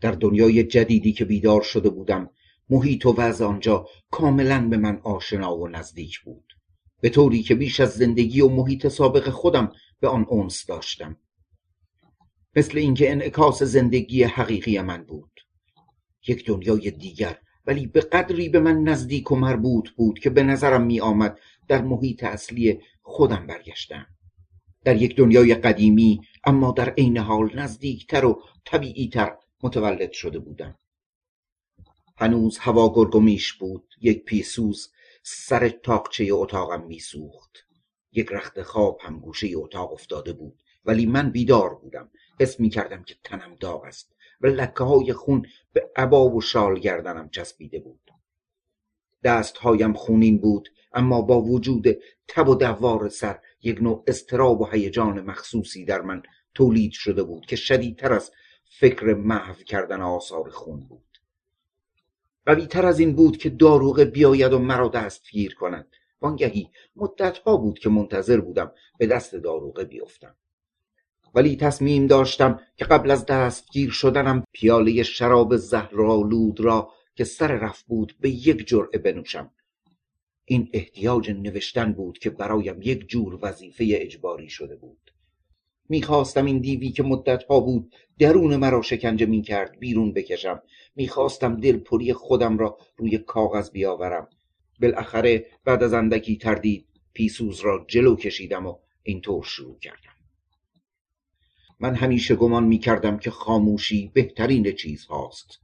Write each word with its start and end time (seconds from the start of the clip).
در 0.00 0.10
دنیای 0.10 0.64
جدیدی 0.64 1.12
که 1.12 1.24
بیدار 1.24 1.62
شده 1.62 1.90
بودم 1.90 2.30
محیط 2.70 3.06
و 3.06 3.14
وضع 3.16 3.44
آنجا 3.44 3.86
کاملا 4.10 4.68
به 4.68 4.76
من 4.76 5.00
آشنا 5.02 5.56
و 5.56 5.68
نزدیک 5.68 6.20
بود. 6.20 6.52
به 7.00 7.08
طوری 7.08 7.42
که 7.42 7.54
بیش 7.54 7.80
از 7.80 7.90
زندگی 7.90 8.40
و 8.40 8.48
محیط 8.48 8.88
سابق 8.88 9.30
خودم 9.30 9.72
به 10.00 10.08
آن 10.08 10.26
اونس 10.28 10.66
داشتم. 10.66 11.16
مثل 12.56 12.78
اینکه 12.78 13.12
انعکاس 13.12 13.62
زندگی 13.62 14.22
حقیقی 14.22 14.80
من 14.80 15.04
بود. 15.04 15.40
یک 16.28 16.46
دنیای 16.46 16.90
دیگر 16.90 17.38
ولی 17.66 17.86
به 17.86 18.00
قدری 18.00 18.48
به 18.48 18.60
من 18.60 18.82
نزدیک 18.82 19.32
و 19.32 19.36
مربوط 19.36 19.90
بود 19.90 20.18
که 20.18 20.30
به 20.30 20.42
نظرم 20.42 20.82
می 20.82 21.00
آمد 21.00 21.38
در 21.68 21.82
محیط 21.82 22.24
اصلی 22.24 22.80
خودم 23.02 23.46
برگشتم. 23.46 24.06
در 24.84 25.02
یک 25.02 25.16
دنیای 25.16 25.54
قدیمی 25.54 26.20
اما 26.44 26.72
در 26.72 26.90
عین 26.90 27.18
حال 27.18 27.50
نزدیکتر 27.54 28.24
و 28.24 28.42
طبیعیتر 28.64 29.36
متولد 29.62 30.12
شده 30.12 30.38
بودم. 30.38 30.78
هنوز 32.16 32.58
هوا 32.58 32.92
گرگومیش 32.94 33.52
بود. 33.52 33.94
یک 34.00 34.24
پیسوز 34.24 34.92
سر 35.22 35.68
تاقچه 35.68 36.28
اتاقم 36.30 36.86
میسوخت. 36.86 37.66
یک 38.12 38.28
رخت 38.30 38.62
خواب 38.62 38.98
هم 39.02 39.20
گوشه 39.20 39.50
اتاق 39.54 39.92
افتاده 39.92 40.32
بود. 40.32 40.62
ولی 40.84 41.06
من 41.06 41.30
بیدار 41.30 41.74
بودم. 41.74 42.10
حس 42.40 42.60
می 42.60 42.70
کردم 42.70 43.02
که 43.02 43.16
تنم 43.24 43.56
داغ 43.60 43.84
است 43.84 44.16
و 44.40 44.46
لکه 44.46 44.84
های 44.84 45.12
خون 45.12 45.46
به 45.72 45.90
عبا 45.96 46.30
و 46.30 46.40
شال 46.40 46.78
گردنم 46.78 47.28
چسبیده 47.28 47.80
بود. 47.80 48.10
دستهایم 49.24 49.92
خونین 49.92 50.38
بود 50.38 50.68
اما 50.92 51.22
با 51.22 51.42
وجود 51.42 51.86
تب 52.28 52.48
و 52.48 52.54
دوار 52.54 53.08
سر 53.08 53.38
یک 53.62 53.82
نوع 53.82 54.04
استراب 54.06 54.60
و 54.60 54.66
هیجان 54.66 55.20
مخصوصی 55.20 55.84
در 55.84 56.00
من 56.00 56.22
تولید 56.54 56.92
شده 56.92 57.22
بود 57.22 57.46
که 57.46 57.56
شدیدتر 57.56 58.12
از 58.12 58.32
فکر 58.68 59.14
محو 59.14 59.54
کردن 59.54 60.00
آثار 60.00 60.50
خون 60.50 60.80
بود. 60.80 61.18
قویتر 62.46 62.86
از 62.86 62.98
این 62.98 63.16
بود 63.16 63.36
که 63.36 63.50
داروغه 63.50 64.04
بیاید 64.04 64.52
و 64.52 64.58
مرا 64.58 64.88
دستگیر 64.88 65.54
کند. 65.54 65.86
وانگهی 66.20 66.70
مدتها 66.96 67.56
بود 67.56 67.78
که 67.78 67.88
منتظر 67.88 68.40
بودم 68.40 68.72
به 68.98 69.06
دست 69.06 69.34
داروغه 69.34 69.84
بیفتم. 69.84 70.36
ولی 71.34 71.56
تصمیم 71.56 72.06
داشتم 72.06 72.60
که 72.76 72.84
قبل 72.84 73.10
از 73.10 73.26
دستگیر 73.26 73.90
شدنم 73.90 74.44
پیاله 74.52 75.02
شراب 75.02 75.56
زهرآلود 75.56 76.60
را 76.60 76.92
که 77.14 77.24
سر 77.24 77.52
رفت 77.52 77.86
بود 77.86 78.16
به 78.20 78.30
یک 78.30 78.66
جرعه 78.66 78.98
بنوشم. 78.98 79.50
این 80.44 80.70
احتیاج 80.72 81.30
نوشتن 81.30 81.92
بود 81.92 82.18
که 82.18 82.30
برایم 82.30 82.82
یک 82.82 83.08
جور 83.08 83.38
وظیفه 83.42 83.84
اجباری 83.88 84.48
شده 84.48 84.76
بود. 84.76 85.12
می‌خواستم 85.88 86.44
این 86.44 86.58
دیوی 86.58 86.90
که 86.90 87.02
مدتها 87.02 87.60
بود 87.60 87.94
درون 88.18 88.56
مرا 88.56 88.82
شکنجه 88.82 89.26
می‌کرد 89.26 89.78
بیرون 89.78 90.12
بکشم. 90.12 90.62
می‌خواستم 90.96 91.60
دلپری 91.60 92.12
خودم 92.12 92.58
را 92.58 92.78
روی 92.96 93.18
کاغذ 93.18 93.70
بیاورم. 93.70 94.28
بالاخره 94.80 95.46
بعد 95.64 95.82
از 95.82 95.92
اندکی 95.92 96.36
تردید 96.36 96.86
پیسوز 97.12 97.60
را 97.60 97.84
جلو 97.88 98.16
کشیدم 98.16 98.66
و 98.66 98.78
اینطور 99.02 99.44
شروع 99.44 99.78
کردم. 99.78 100.16
من 101.80 101.94
همیشه 101.94 102.34
گمان 102.34 102.64
می‌کردم 102.64 103.18
که 103.18 103.30
خاموشی 103.30 104.10
بهترین 104.14 104.72
چیز 104.72 105.04
هاست. 105.04 105.60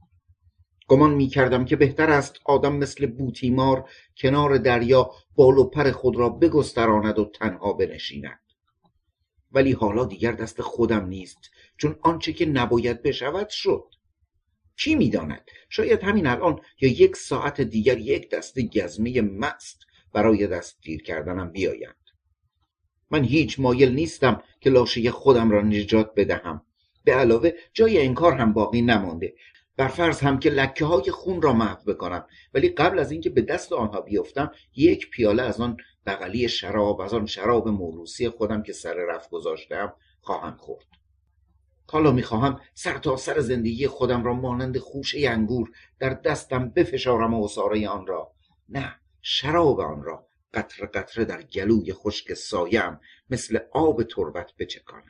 گمان 0.87 1.13
می‌کردم 1.13 1.65
که 1.65 1.75
بهتر 1.75 2.09
است 2.09 2.35
آدم 2.45 2.75
مثل 2.75 3.05
بوتیمار 3.05 3.89
کنار 4.17 4.57
دریا 4.57 5.11
بال 5.35 5.57
و 5.57 5.63
پر 5.63 5.91
خود 5.91 6.15
را 6.15 6.29
بگستراند 6.29 7.19
و 7.19 7.25
تنها 7.25 7.73
بنشیند. 7.73 8.39
ولی 9.51 9.71
حالا 9.71 10.05
دیگر 10.05 10.31
دست 10.31 10.61
خودم 10.61 11.05
نیست. 11.05 11.39
چون 11.77 11.95
آنچه 12.01 12.33
که 12.33 12.45
نباید 12.45 13.03
بشود 13.03 13.49
شد. 13.49 13.83
کی 14.77 14.95
می‌داند؟ 14.95 15.45
شاید 15.69 16.03
همین 16.03 16.27
الان 16.27 16.59
یا 16.81 16.89
یک 16.89 17.15
ساعت 17.15 17.61
دیگر 17.61 17.97
یک 17.97 18.29
دست 18.29 18.59
گزمه 18.59 19.21
مست 19.21 19.85
برای 20.13 20.47
دستگیر 20.47 21.03
کردنم 21.03 21.51
بیایند. 21.51 21.95
من 23.11 23.23
هیچ 23.23 23.59
مایل 23.59 23.91
نیستم 23.95 24.43
که 24.59 24.69
لاشه 24.69 25.11
خودم 25.11 25.51
را 25.51 25.61
نجات 25.61 26.11
بدهم. 26.15 26.65
به 27.03 27.15
علاوه 27.15 27.51
جای 27.73 28.05
انکار 28.05 28.33
هم 28.33 28.53
باقی 28.53 28.81
نمانده. 28.81 29.33
بر 29.77 29.87
فرض 29.87 30.19
هم 30.19 30.39
که 30.39 30.49
لکه 30.49 30.85
های 30.85 31.11
خون 31.11 31.41
را 31.41 31.53
محو 31.53 31.93
بکنم. 31.93 32.27
ولی 32.53 32.69
قبل 32.69 32.99
از 32.99 33.11
اینکه 33.11 33.29
به 33.29 33.41
دست 33.41 33.73
آنها 33.73 34.01
بیفتم 34.01 34.51
یک 34.75 35.09
پیاله 35.09 35.43
از 35.43 35.61
آن 35.61 35.77
بغلی 36.05 36.49
شراب 36.49 37.01
از 37.01 37.13
آن 37.13 37.25
شراب 37.25 37.67
موروسی 37.67 38.29
خودم 38.29 38.63
که 38.63 38.73
سر 38.73 38.93
رفت 38.93 39.29
گذاشتم 39.29 39.93
خواهم 40.21 40.57
خورد. 40.57 40.85
حالا 41.89 42.11
می‌خواهم 42.11 42.61
سر 42.73 42.97
تا 42.97 43.17
سر 43.17 43.39
زندگی 43.39 43.87
خودم 43.87 44.23
را 44.23 44.33
مانند 44.33 44.77
خوشه 44.77 45.29
انگور 45.29 45.71
در 45.99 46.09
دستم 46.09 46.69
بفشارم 46.69 47.33
و 47.33 47.43
اصاره 47.43 47.87
آن 47.87 48.07
را. 48.07 48.31
نه 48.69 48.95
شراب 49.21 49.79
آن 49.79 50.03
را. 50.03 50.27
قطره 50.53 50.87
قطره 50.87 51.25
در 51.25 51.41
گلوی 51.41 51.93
خشک 51.93 52.33
سایم 52.33 52.99
مثل 53.29 53.59
آب 53.71 54.03
تربت 54.03 54.51
بچکانم. 54.59 55.03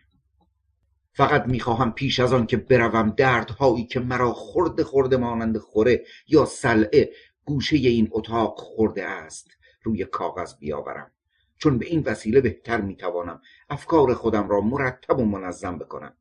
فقط 1.14 1.46
می‌خواهم 1.46 1.92
پیش 1.92 2.20
از 2.20 2.34
آن 2.34 2.46
که 2.48 2.58
بروم 2.58 3.10
دردهایی 3.10 3.86
که 3.86 4.00
مرا 4.00 4.34
خورده 4.34 4.84
خورده 4.84 5.18
مانند 5.18 5.58
خوره 5.58 6.06
یا 6.28 6.46
سلعه 6.46 7.12
گوشه 7.46 7.76
این 7.76 8.10
اتاق 8.12 8.60
خورده 8.60 9.06
است 9.06 9.52
روی 9.84 10.06
کاغذ 10.06 10.54
بیاورم. 10.60 11.12
چون 11.58 11.78
به 11.78 11.86
این 11.86 12.04
وسیله 12.06 12.42
بهتر 12.42 12.82
می‌توانم 12.82 13.42
افکار 13.70 14.14
خودم 14.14 14.50
را 14.50 14.62
مرتب 14.62 15.20
و 15.20 15.26
منظم 15.26 15.78
بکنم. 15.78 16.14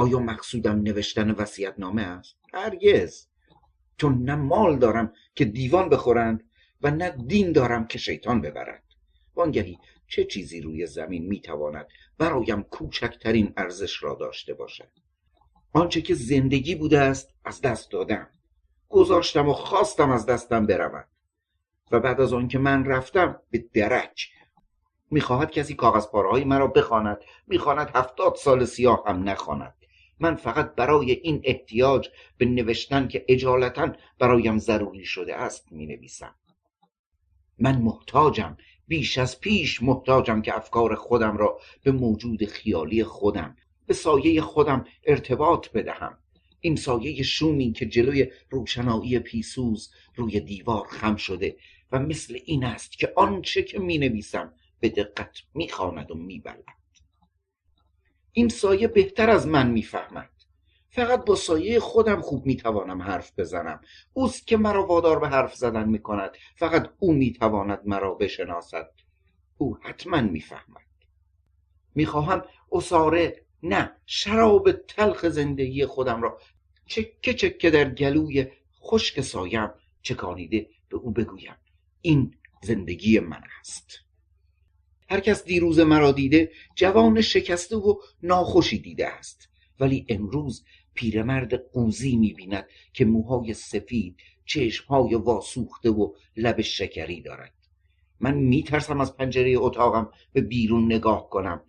آیا 0.00 0.18
مقصودم 0.18 0.82
نوشتن 0.82 1.34
نامه 1.78 2.02
است؟ 2.02 2.36
هرگز. 2.54 3.26
چون 3.96 4.22
نه 4.22 4.34
مال 4.34 4.78
دارم 4.78 5.12
که 5.34 5.44
دیوان 5.44 5.88
بخورند 5.88 6.44
و 6.82 6.90
نه 6.90 7.10
دین 7.10 7.52
دارم 7.52 7.86
که 7.86 7.98
شیطان 7.98 8.40
ببرد. 8.40 8.82
وانگهی 9.34 9.78
چه 10.06 10.24
چیزی 10.24 10.60
روی 10.60 10.86
زمین 10.86 11.26
می‌تواند 11.26 11.88
برایم 12.18 12.62
کوچکترین 12.62 13.52
ارزش 13.56 14.02
را 14.02 14.14
داشته 14.14 14.54
باشد؟ 14.54 14.90
آنچه 15.72 16.02
که 16.02 16.14
زندگی 16.14 16.74
بوده 16.74 16.98
است 16.98 17.34
از 17.44 17.60
دست 17.60 17.90
دادم. 17.90 18.28
گذاشتم 18.88 19.48
و 19.48 19.52
خواستم 19.52 20.10
از 20.10 20.26
دستم 20.26 20.66
برود. 20.66 21.08
و 21.90 22.00
بعد 22.00 22.20
از 22.20 22.32
آنکه 22.32 22.58
من 22.58 22.84
رفتم 22.84 23.40
به 23.50 23.64
درک. 23.74 24.28
می‌خواهد 25.10 25.50
کسی 25.50 25.74
کاغذ 25.74 26.06
مرا 26.44 26.66
بخواند. 26.66 27.18
می‌خواند 27.46 27.90
هفتاد 27.94 28.34
سال 28.34 28.64
سیاه 28.64 29.04
هم 29.06 29.28
نخواند. 29.28 29.74
من 30.20 30.34
فقط 30.34 30.74
برای 30.74 31.12
این 31.12 31.40
احتیاج 31.44 32.08
به 32.38 32.44
نوشتن 32.44 33.08
که 33.08 33.24
اجالتا 33.28 33.92
برایم 34.18 34.58
ضروری 34.58 35.04
شده 35.04 35.36
است 35.36 35.72
می 35.72 35.86
نویسم 35.86 36.34
من 37.58 37.82
محتاجم 37.82 38.56
بیش 38.88 39.18
از 39.18 39.40
پیش 39.40 39.82
محتاجم 39.82 40.42
که 40.42 40.56
افکار 40.56 40.94
خودم 40.94 41.36
را 41.36 41.60
به 41.82 41.92
موجود 41.92 42.44
خیالی 42.44 43.04
خودم 43.04 43.56
به 43.86 43.94
سایه 43.94 44.40
خودم 44.40 44.84
ارتباط 45.04 45.68
بدهم 45.68 46.18
این 46.60 46.76
سایه 46.76 47.22
شومی 47.22 47.72
که 47.72 47.86
جلوی 47.86 48.30
روشنایی 48.50 49.18
پیسوز 49.18 49.90
روی 50.16 50.40
دیوار 50.40 50.86
خم 50.86 51.16
شده 51.16 51.56
و 51.92 51.98
مثل 51.98 52.38
این 52.44 52.64
است 52.64 52.92
که 52.92 53.12
آنچه 53.16 53.62
که 53.62 53.78
می 53.78 53.98
نویسم 53.98 54.52
به 54.80 54.88
دقت 54.88 55.38
می 55.54 55.68
خاند 55.68 56.10
و 56.10 56.14
می 56.14 56.38
بلد. 56.38 56.79
این 58.32 58.48
سایه 58.48 58.88
بهتر 58.88 59.30
از 59.30 59.46
من 59.46 59.70
می‌فهمد. 59.70 60.30
فقط 60.88 61.24
با 61.24 61.34
سایه 61.34 61.80
خودم 61.80 62.20
خوب 62.20 62.46
می‌توانم 62.46 63.02
حرف 63.02 63.38
بزنم. 63.38 63.80
اوست 64.12 64.46
که 64.46 64.56
مرا 64.56 64.86
وادار 64.86 65.18
به 65.18 65.28
حرف 65.28 65.54
زدن 65.54 65.88
می‌کند. 65.88 66.30
فقط 66.56 66.90
او 66.98 67.12
می‌تواند 67.12 67.80
مرا 67.84 68.14
بشناسد. 68.14 68.90
او 69.58 69.78
حتما 69.82 70.20
می‌فهمد. 70.20 70.90
می‌خواهم 71.94 72.44
اصاره 72.72 73.42
نه 73.62 73.92
شراب 74.06 74.72
تلخ 74.72 75.28
زندگی 75.28 75.86
خودم 75.86 76.22
را 76.22 76.40
چکه 76.86 77.34
چکه 77.34 77.70
در 77.70 77.90
گلوی 77.90 78.46
خشک 78.82 79.20
سایم 79.20 79.70
چکانیده 80.02 80.66
به 80.88 80.96
او 80.96 81.10
بگویم. 81.10 81.56
این 82.00 82.34
زندگی 82.62 83.18
من 83.18 83.42
است. 83.60 84.00
هر 85.10 85.20
کس 85.20 85.44
دیروز 85.44 85.78
مرا 85.80 86.12
دیده 86.12 86.50
جوان 86.74 87.20
شکسته 87.20 87.76
و 87.76 87.94
ناخوشی 88.22 88.78
دیده 88.78 89.08
است. 89.08 89.48
ولی 89.80 90.06
امروز 90.08 90.64
پیرمرد 90.94 91.54
قوزی 91.54 92.16
می‌بیند 92.16 92.66
که 92.92 93.04
موهای 93.04 93.54
سفید 93.54 94.16
چشمهای 94.44 95.14
واسوخته 95.14 95.90
و 95.90 96.12
لب 96.36 96.60
شکری 96.60 97.22
دارد. 97.22 97.54
من 98.20 98.34
میترسم 98.34 99.00
از 99.00 99.16
پنجره 99.16 99.54
اتاقم 99.58 100.10
به 100.32 100.40
بیرون 100.40 100.84
نگاه 100.84 101.30
کنم 101.30 101.62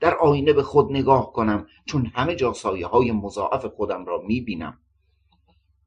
در 0.00 0.14
آینه 0.14 0.52
به 0.52 0.62
خود 0.62 0.90
نگاه 0.90 1.32
کنم 1.32 1.66
چون 1.86 2.06
همه 2.06 2.34
جا 2.34 2.52
سایه 2.52 2.86
های 2.86 3.12
مضاعف 3.12 3.64
خودم 3.64 4.04
را 4.04 4.22
می‌بینم. 4.26 4.78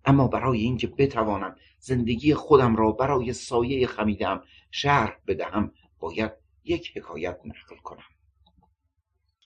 اما 0.06 0.28
برای 0.28 0.62
اینکه 0.62 0.88
بتوانم 0.88 1.56
زندگی 1.80 2.34
خودم 2.34 2.76
را 2.76 2.92
برای 2.92 3.34
سایه 3.34 3.88
خمیدم 3.88 4.44
شرح 4.72 5.18
بدهم 5.28 5.72
باید 6.00 6.45
یک 6.66 6.98
حکایت 6.98 7.40
نقل 7.46 7.82
کنم. 7.84 8.04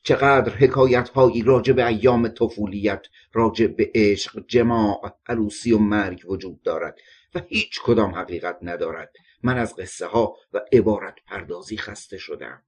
چقدر 0.03 0.53
حکایت 0.53 1.09
هایی 1.09 1.43
راجع 1.43 1.73
به 1.73 1.87
ایام 1.87 2.27
طفولیت 2.27 3.07
راجع 3.33 3.67
به 3.67 3.91
عشق 3.95 4.45
جماع 4.47 5.17
عروسی 5.27 5.71
و 5.71 5.77
مرگ 5.77 6.21
وجود 6.29 6.61
دارد 6.61 6.97
و 7.35 7.41
هیچ 7.47 7.81
کدام 7.81 8.15
حقیقت 8.15 8.57
ندارد. 8.61 9.13
من 9.43 9.57
از 9.57 9.75
قصه 9.75 10.05
ها 10.05 10.35
و 10.53 10.61
عبارت 10.71 11.15
پردازی 11.25 11.77
خسته 11.77 12.17
شدم 12.17 12.63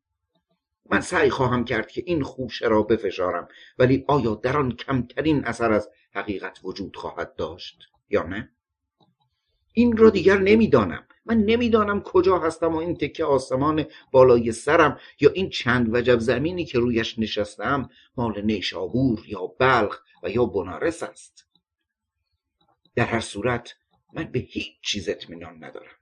من 0.92 1.02
سعی 1.02 1.30
خواهم 1.30 1.66
کرد 1.66 1.88
که 1.88 2.04
این 2.06 2.24
خوشه 2.24 2.68
را 2.68 2.84
بفشارم 2.84 3.48
ولی 3.78 4.06
آیا 4.08 4.36
در 4.36 4.58
آن 4.58 4.72
کمترین 4.72 5.46
اثر 5.46 5.72
از 5.72 5.90
حقیقت 6.14 6.60
وجود 6.64 6.96
خواهد 6.96 7.36
داشت 7.36 7.84
یا 8.10 8.24
نه؟ 8.24 8.52
این 9.74 9.98
را 9.98 10.10
دیگر 10.10 10.38
نمی‌دانم. 10.38 11.08
من 11.26 11.38
نمی‌دانم 11.38 12.02
کجا 12.02 12.40
هستم 12.40 12.74
و 12.74 12.78
این 12.78 12.96
تکه 12.96 13.26
آسمان 13.26 13.86
بالای 14.12 14.52
سرم 14.52 15.00
یا 15.20 15.30
این 15.30 15.50
چند 15.50 15.96
وجب 15.96 16.20
زمینی 16.20 16.66
که 16.66 16.80
رویش 16.80 17.20
نشستم 17.20 17.90
مال 18.18 18.42
نیشابور 18.42 19.24
یا 19.28 19.48
بلخ 19.48 20.02
و 20.24 20.30
یا 20.30 20.46
بنارس 20.46 21.04
است. 21.04 21.48
در 22.96 23.06
هر 23.06 23.20
صورت 23.20 23.76
من 24.14 24.24
به 24.24 24.40
هیچ 24.40 24.74
چیز 24.82 25.10
اطمینان 25.10 25.64
ندارم. 25.64 26.01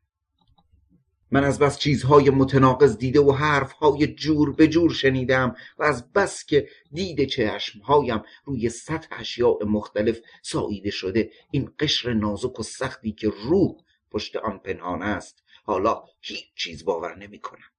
من 1.32 1.44
از 1.44 1.60
بس 1.60 1.80
چیزهای 1.80 2.30
متناقض 2.30 2.98
دیده 2.98 3.20
و 3.22 3.32
حرفهای 3.32 4.08
جور 4.08 4.56
به 4.56 4.68
جور 4.68 4.94
شنیدم 4.94 5.56
و 5.80 5.84
از 5.84 6.14
بس 6.14 6.46
که 6.46 6.68
دید 6.92 7.26
چشمهایم 7.26 8.22
روی 8.46 8.70
سطح 8.70 9.08
اشیاء 9.20 9.58
مختلف 9.66 10.20
ساییده 10.42 10.92
شده. 10.92 11.32
این 11.52 11.72
قشر 11.80 12.14
نازک 12.14 12.60
و 12.60 12.64
سختی 12.64 13.12
که 13.12 13.32
روح 13.44 13.76
پشت 14.12 14.36
آن 14.36 14.60
پنهان 14.60 15.02
است 15.02 15.44
حالا 15.64 16.04
هیچ 16.22 16.54
چیز 16.56 16.86
باور 16.86 17.18
نمی 17.18 17.40
کنم 17.40 17.70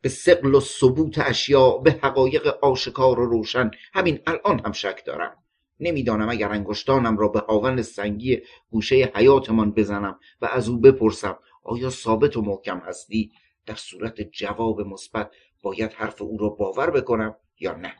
به 0.00 0.08
سقل 0.08 0.54
و 0.54 0.60
ثبوت 0.60 1.18
اشیاء 1.18 1.78
به 1.78 1.98
حقایق 2.02 2.46
آشکار 2.46 3.20
و 3.20 3.26
روشن 3.26 3.70
همین 3.94 4.20
الان 4.26 4.60
هم 4.64 4.72
شک 4.72 5.02
دارم. 5.06 5.36
نمی‌دانم 5.80 6.28
اگر 6.28 6.48
انگشتانم 6.48 7.18
را 7.18 7.28
به 7.28 7.38
هاون 7.38 7.82
سنگی 7.82 8.42
گوشه 8.70 9.12
حیاتمان 9.14 9.72
بزنم 9.72 10.18
و 10.40 10.46
از 10.46 10.68
او 10.68 10.80
بپرسم 10.80 11.38
آیا 11.66 11.90
ثابت 11.90 12.36
و 12.36 12.42
محکم 12.42 12.78
هستی 12.78 13.32
در 13.66 13.74
صورت 13.74 14.20
جواب 14.20 14.80
مثبت 14.80 15.30
باید 15.62 15.92
حرف 15.92 16.22
او 16.22 16.38
را 16.38 16.48
باور 16.48 16.90
بکنم 16.90 17.36
یا 17.60 17.74
نه؟ 17.74 17.94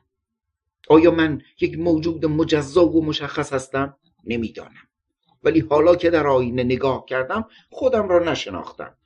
آیا 0.88 1.10
من 1.10 1.42
یک 1.60 1.78
موجود 1.78 2.26
مجزا 2.26 2.88
و 2.88 3.04
مشخص 3.04 3.52
هستم؟ 3.52 3.96
نمی‌دانم. 4.24 4.88
ولی 5.42 5.60
حالا 5.60 5.96
که 5.96 6.10
در 6.10 6.26
آینه 6.26 6.64
نگاه 6.64 7.04
کردم 7.04 7.48
خودم 7.70 8.08
را 8.08 8.18
نشناختم. 8.18 8.96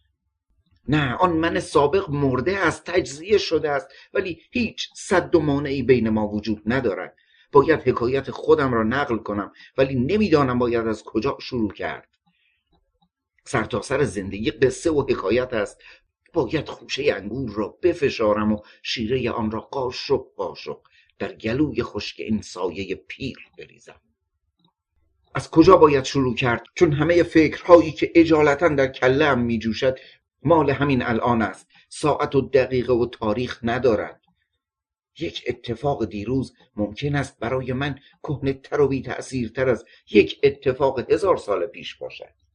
نه 0.89 1.15
آن 1.15 1.33
من 1.33 1.61
سابق 1.61 2.11
مرده 2.11 2.59
است 2.59 2.85
تجزیه 2.85 3.39
شده 3.39 3.71
است 3.71 3.89
ولی 4.15 4.41
هیچ 4.51 4.89
صد 4.97 5.35
و 5.35 5.41
مانعی 5.41 5.83
بین 5.83 6.09
ما 6.09 6.29
وجود 6.29 6.63
ندارد. 6.67 7.17
باید 7.53 7.89
حکایت 7.89 8.31
خودم 8.31 8.75
را 8.75 8.83
نقل 8.83 9.17
کنم 9.17 9.53
ولی 9.79 9.95
نمی‌دانم 9.95 10.59
باید 10.59 10.87
از 10.87 11.03
کجا 11.03 11.39
شروع 11.41 11.73
کرد. 11.73 12.10
سرتاسر 13.51 13.99
سر 13.99 14.05
زندگی 14.05 14.51
قصه 14.51 14.91
و 14.91 15.03
حکایت 15.03 15.55
است. 15.55 15.83
باید 16.33 16.69
خوشه 16.69 17.13
انگور 17.17 17.53
را 17.55 17.79
بفشارم 17.83 18.53
و 18.53 18.59
شیره 18.83 19.31
آن 19.31 19.51
را 19.51 19.61
قاشق 19.61 20.27
قاشق 20.37 20.79
در 21.19 21.33
گلوی 21.33 21.83
خشک 21.83 22.21
این 22.21 22.43
سایه 22.43 22.95
پیر 22.95 23.39
بریزم. 23.59 24.01
از 25.35 25.51
کجا 25.51 25.77
باید 25.77 26.05
شروع 26.05 26.35
کرد؟ 26.35 26.63
چون 26.75 26.93
همه 26.93 27.23
فکرهایی 27.23 27.93
که 27.93 28.13
اجالتا 28.15 28.69
در 28.69 28.87
کلم 28.87 29.39
می 29.41 29.59
جوشد 29.59 29.99
مال 30.43 30.71
همین 30.71 31.03
الان 31.03 31.43
است. 31.43 31.69
ساعت 31.89 32.35
و 32.35 32.41
دقیقه 32.41 32.93
و 32.93 33.07
تاریخ 33.07 33.61
ندارد. 33.63 34.21
یک 35.19 35.45
اتفاق 35.47 36.05
دیروز 36.05 36.55
ممکن 36.77 37.15
است 37.15 37.39
برای 37.39 37.73
من 37.73 37.99
کهنه 38.23 38.53
تر 38.53 38.81
و 38.81 38.89
بی 38.89 39.03
تر 39.55 39.69
از 39.69 39.85
یک 40.11 40.41
اتفاق 40.43 41.13
هزار 41.13 41.37
سال 41.37 41.67
پیش 41.67 41.95
باشد. 41.95 42.50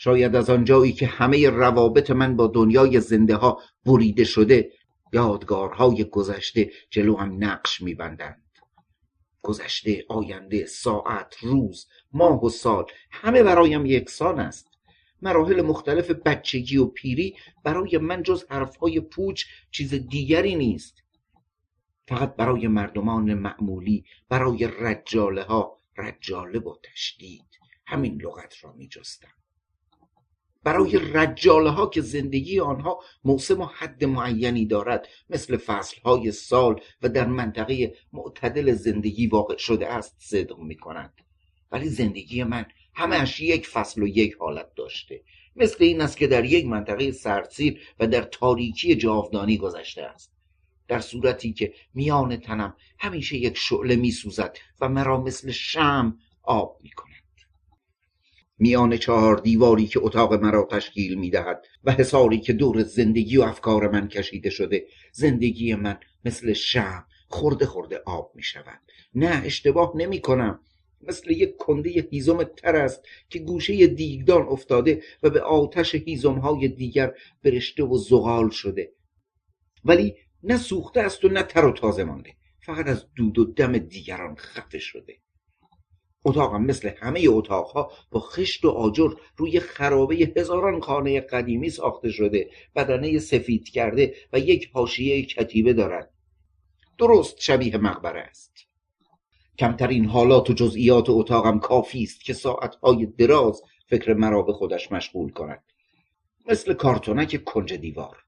شاید 0.00 0.36
از 0.36 0.50
آنجایی 0.50 0.92
که 0.92 1.06
همه 1.06 1.50
روابط 1.50 2.10
من 2.10 2.36
با 2.36 2.46
دنیای 2.46 3.00
زنده 3.00 3.36
ها 3.36 3.62
بریده 3.86 4.24
شده 4.24 4.72
یادگارهای 5.12 6.04
گذشته 6.04 6.70
جلو 6.90 7.16
هم 7.16 7.44
نقش 7.44 7.80
میبندند. 7.80 8.42
گذشته 9.42 10.04
آینده 10.08 10.66
ساعت 10.66 11.36
روز 11.42 11.86
ماه 12.12 12.44
و 12.44 12.48
سال 12.48 12.84
همه 13.10 13.42
برایم 13.42 13.86
یکسان 13.86 14.40
است. 14.40 14.68
مراحل 15.22 15.62
مختلف 15.62 16.10
بچگی 16.10 16.76
و 16.76 16.86
پیری 16.86 17.36
برای 17.64 17.98
من 17.98 18.22
جز 18.22 18.44
حرفهای 18.50 19.00
پوچ 19.00 19.44
چیز 19.70 19.94
دیگری 19.94 20.54
نیست. 20.54 21.02
فقط 22.08 22.36
برای 22.36 22.68
مردمان 22.68 23.34
معمولی 23.34 24.04
برای 24.28 24.68
رجاله 24.80 25.42
ها 25.42 25.78
رجاله 25.96 26.58
با 26.58 26.78
تشدید. 26.82 27.44
همین 27.86 28.22
لغت 28.22 28.64
را 28.64 28.72
می 28.72 28.88
جستم. 28.88 29.37
برای 30.68 30.98
رجاله 30.98 31.70
ها 31.70 31.86
که 31.86 32.00
زندگی 32.00 32.60
آنها 32.60 33.00
موسم 33.24 33.60
و 33.60 33.64
حد 33.64 34.04
معینی 34.04 34.66
دارد. 34.66 35.08
مثل 35.30 35.56
فصل 35.56 36.00
های 36.00 36.32
سال 36.32 36.80
و 37.02 37.08
در 37.08 37.26
منطقه 37.26 37.94
معتدل 38.12 38.72
زندگی 38.72 39.26
واقع 39.26 39.56
شده 39.56 39.88
است 39.88 40.16
صدق 40.18 40.58
می 40.58 40.76
کنند 40.76 41.12
ولی 41.72 41.88
زندگی 41.88 42.44
من 42.44 42.66
همش 42.94 43.40
یک 43.40 43.66
فصل 43.66 44.02
و 44.02 44.06
یک 44.06 44.34
حالت 44.40 44.74
داشته. 44.76 45.22
مثل 45.56 45.84
این 45.84 46.00
است 46.00 46.16
که 46.16 46.26
در 46.26 46.44
یک 46.44 46.66
منطقه 46.66 47.12
سرسیر 47.12 47.80
و 48.00 48.06
در 48.06 48.22
تاریکی 48.22 48.94
جاودانی 48.94 49.58
گذشته 49.58 50.02
است. 50.02 50.32
در 50.88 51.00
صورتی 51.00 51.52
که 51.52 51.72
میان 51.94 52.36
تنم 52.36 52.76
همیشه 52.98 53.36
یک 53.36 53.56
شعله 53.56 53.96
می 53.96 54.10
سوزد 54.10 54.56
و 54.80 54.88
مرا 54.88 55.20
مثل 55.20 55.50
شم 55.50 56.18
آب 56.42 56.78
می 56.82 56.90
کند 56.90 57.07
میان 58.58 58.96
چهار 58.96 59.36
دیواری 59.36 59.86
که 59.86 60.00
اتاق 60.02 60.34
مرا 60.34 60.68
تشکیل 60.70 61.14
می 61.14 61.30
دهد 61.30 61.64
و 61.84 61.92
حساری 61.92 62.40
که 62.40 62.52
دور 62.52 62.82
زندگی 62.82 63.36
و 63.36 63.42
افکار 63.42 63.88
من 63.88 64.08
کشیده 64.08 64.50
شده 64.50 64.86
زندگی 65.12 65.74
من 65.74 65.98
مثل 66.24 66.52
شم 66.52 67.04
خورده 67.28 67.66
خورده 67.66 68.02
آب 68.06 68.32
می 68.34 68.42
شود 68.42 68.80
نه 69.14 69.42
اشتباه 69.44 69.92
نمی 69.96 70.20
کنم 70.20 70.60
مثل 71.00 71.30
یک 71.30 71.56
کنده 71.56 71.90
هیزم 72.10 72.42
تر 72.42 72.76
است 72.76 73.02
که 73.30 73.38
گوشه 73.38 73.86
دیگدان 73.86 74.42
افتاده 74.42 75.02
و 75.22 75.30
به 75.30 75.40
آتش 75.40 75.94
هیزم 75.94 76.34
های 76.34 76.68
دیگر 76.68 77.14
برشته 77.42 77.84
و 77.84 77.98
زغال 77.98 78.50
شده. 78.50 78.92
ولی 79.84 80.14
نه 80.42 80.56
سوخته 80.56 81.00
است 81.00 81.24
و 81.24 81.28
نه 81.28 81.42
تر 81.42 81.64
و 81.64 81.72
تازه 81.72 82.04
مانده. 82.04 82.34
فقط 82.60 82.86
از 82.86 83.06
دود 83.16 83.38
و 83.38 83.44
دم 83.44 83.78
دیگران 83.78 84.36
خفه 84.36 84.78
شده. 84.78 85.16
اتاقم 86.24 86.62
مثل 86.62 86.90
همه 86.98 87.24
اتاقها 87.28 87.92
با 88.10 88.20
خشت 88.20 88.64
و 88.64 88.70
آجر 88.70 89.10
روی 89.36 89.60
خرابه 89.60 90.14
هزاران 90.36 90.80
خانه 90.80 91.20
قدیمی 91.20 91.70
ساخته 91.70 92.10
شده 92.10 92.50
بدنه 92.76 93.18
سفید 93.18 93.68
کرده 93.68 94.14
و 94.32 94.38
یک 94.38 94.70
حاشیه 94.72 95.22
کتیبه 95.22 95.72
دارد. 95.72 96.10
درست 96.98 97.40
شبیه 97.40 97.76
مقبره 97.76 98.20
است. 98.20 98.52
کمترین 99.58 100.04
حالات 100.04 100.50
و 100.50 100.52
جزئیات 100.52 101.10
اتاقم 101.10 101.58
کافی 101.58 102.02
است 102.02 102.24
که 102.24 102.32
ساعتهای 102.32 103.06
دراز 103.06 103.62
فکر 103.86 104.14
مرا 104.14 104.42
به 104.42 104.52
خودش 104.52 104.92
مشغول 104.92 105.32
کند. 105.32 105.62
مثل 106.46 106.74
کارتونک 106.74 107.44
کنج 107.44 107.74
دیوار. 107.74 108.27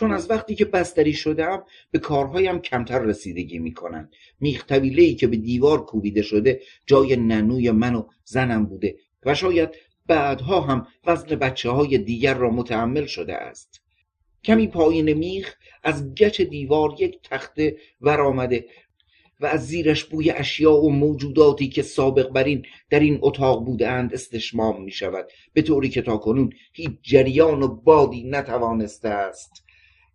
چون 0.00 0.12
از 0.12 0.30
وقتی 0.30 0.54
که 0.54 0.64
بستری 0.64 1.12
شدم 1.12 1.64
به 1.90 1.98
کارهایم 1.98 2.58
کمتر 2.58 2.98
رسیدگی 2.98 3.58
می‌کنند 3.58 4.12
میخ 4.40 4.64
ای 4.70 5.14
که 5.14 5.26
به 5.26 5.36
دیوار 5.36 5.84
کوبیده 5.84 6.22
شده 6.22 6.60
جای 6.86 7.16
ننوی 7.16 7.70
من 7.70 7.94
و 7.94 8.06
زنم 8.24 8.66
بوده 8.66 8.96
و 9.22 9.34
شاید 9.34 9.68
بعدها 10.06 10.60
هم 10.60 10.86
وزن 11.06 11.26
بچه 11.26 11.70
های 11.70 11.98
دیگر 11.98 12.34
را 12.34 12.50
متحمل 12.50 13.06
شده 13.06 13.34
است. 13.34 13.82
کمی 14.44 14.66
پایین 14.66 15.12
میخ 15.12 15.54
از 15.82 16.14
گچ 16.14 16.40
دیوار 16.40 16.94
یک 16.98 17.18
تخته 17.22 17.76
ور 18.00 18.20
آمده 18.20 18.66
و 19.40 19.46
از 19.46 19.66
زیرش 19.66 20.04
بوی 20.04 20.30
اشیاء 20.30 20.80
و 20.80 20.90
موجوداتی 20.90 21.68
که 21.68 21.82
سابق 21.82 22.28
بر 22.28 22.44
این 22.44 22.66
در 22.90 23.00
این 23.00 23.18
اتاق 23.22 23.64
بودند 23.64 24.14
استشمام 24.14 24.84
می 24.84 24.92
شود 24.92 25.26
به 25.52 25.62
طوری 25.62 25.88
که 25.88 26.02
تا 26.02 26.16
کنون 26.16 26.52
هیچ 26.72 26.90
جریان 27.02 27.62
و 27.62 27.68
بادی 27.68 28.24
نتوانسته 28.24 29.08
است. 29.08 29.69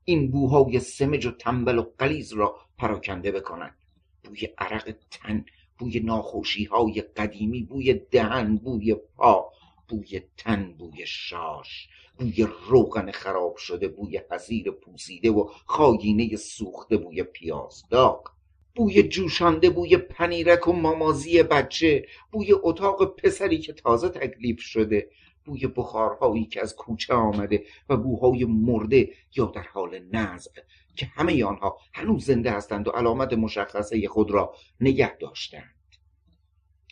این 0.06 0.32
بوهای 0.32 0.80
سمج 0.80 1.26
و 1.26 1.32
تنبل 1.32 1.78
و 1.78 1.86
قلیز 2.00 2.34
را 2.34 2.56
پراکنده 2.78 3.32
بکنند 3.32 3.76
بوی 4.24 4.48
عرق 4.58 4.96
تن 5.12 5.46
بوی 5.78 6.00
ناخوشی 6.00 6.64
های 6.64 7.02
قدیمی 7.02 7.62
بوی 7.64 7.94
دهن 7.94 8.58
بوی 8.58 8.96
پا 8.96 9.52
بوی 9.88 10.22
تن 10.38 10.74
بوی 10.78 11.06
شاش 11.06 11.90
بوی 12.18 12.48
روغن 12.68 13.12
خراب 13.12 13.58
شده 13.58 13.88
بوی 13.88 14.22
حسیر 14.32 14.72
پوسیده 14.72 15.32
و 15.32 15.50
خاگینه 15.66 16.36
سوخته 16.36 16.98
بوی 16.98 17.24
پیازداغ 17.24 18.36
بوی 18.76 19.04
جوشانده 19.04 19.70
بوی 19.70 19.98
پنیرک 19.98 20.68
و 20.68 20.74
مامازی 20.74 21.44
بچه 21.44 22.06
بوی 22.32 22.54
اتاق 22.64 23.16
پسری 23.16 23.58
که 23.58 23.74
تازه 23.74 24.10
تکلیف 24.10 24.60
شده. 24.60 25.10
بوی 25.46 25.68
بخارهایی 25.68 26.46
که 26.46 26.62
از 26.62 26.76
کوچه 26.76 27.14
آمده 27.14 27.66
و 27.90 27.98
بوهای 27.98 28.46
مرده 28.46 29.10
یا 29.36 29.46
در 29.46 29.66
حال 29.74 30.00
نزع 30.12 30.52
که 30.96 31.06
همه 31.06 31.46
آنها 31.46 31.78
هنوز 31.94 32.26
زنده 32.26 32.52
هستند 32.52 32.88
و 32.88 32.92
علامت 32.92 33.34
مشخصه 33.34 34.08
خود 34.08 34.32
را 34.32 34.56
نگه 34.80 35.18
داشتند. 35.18 35.76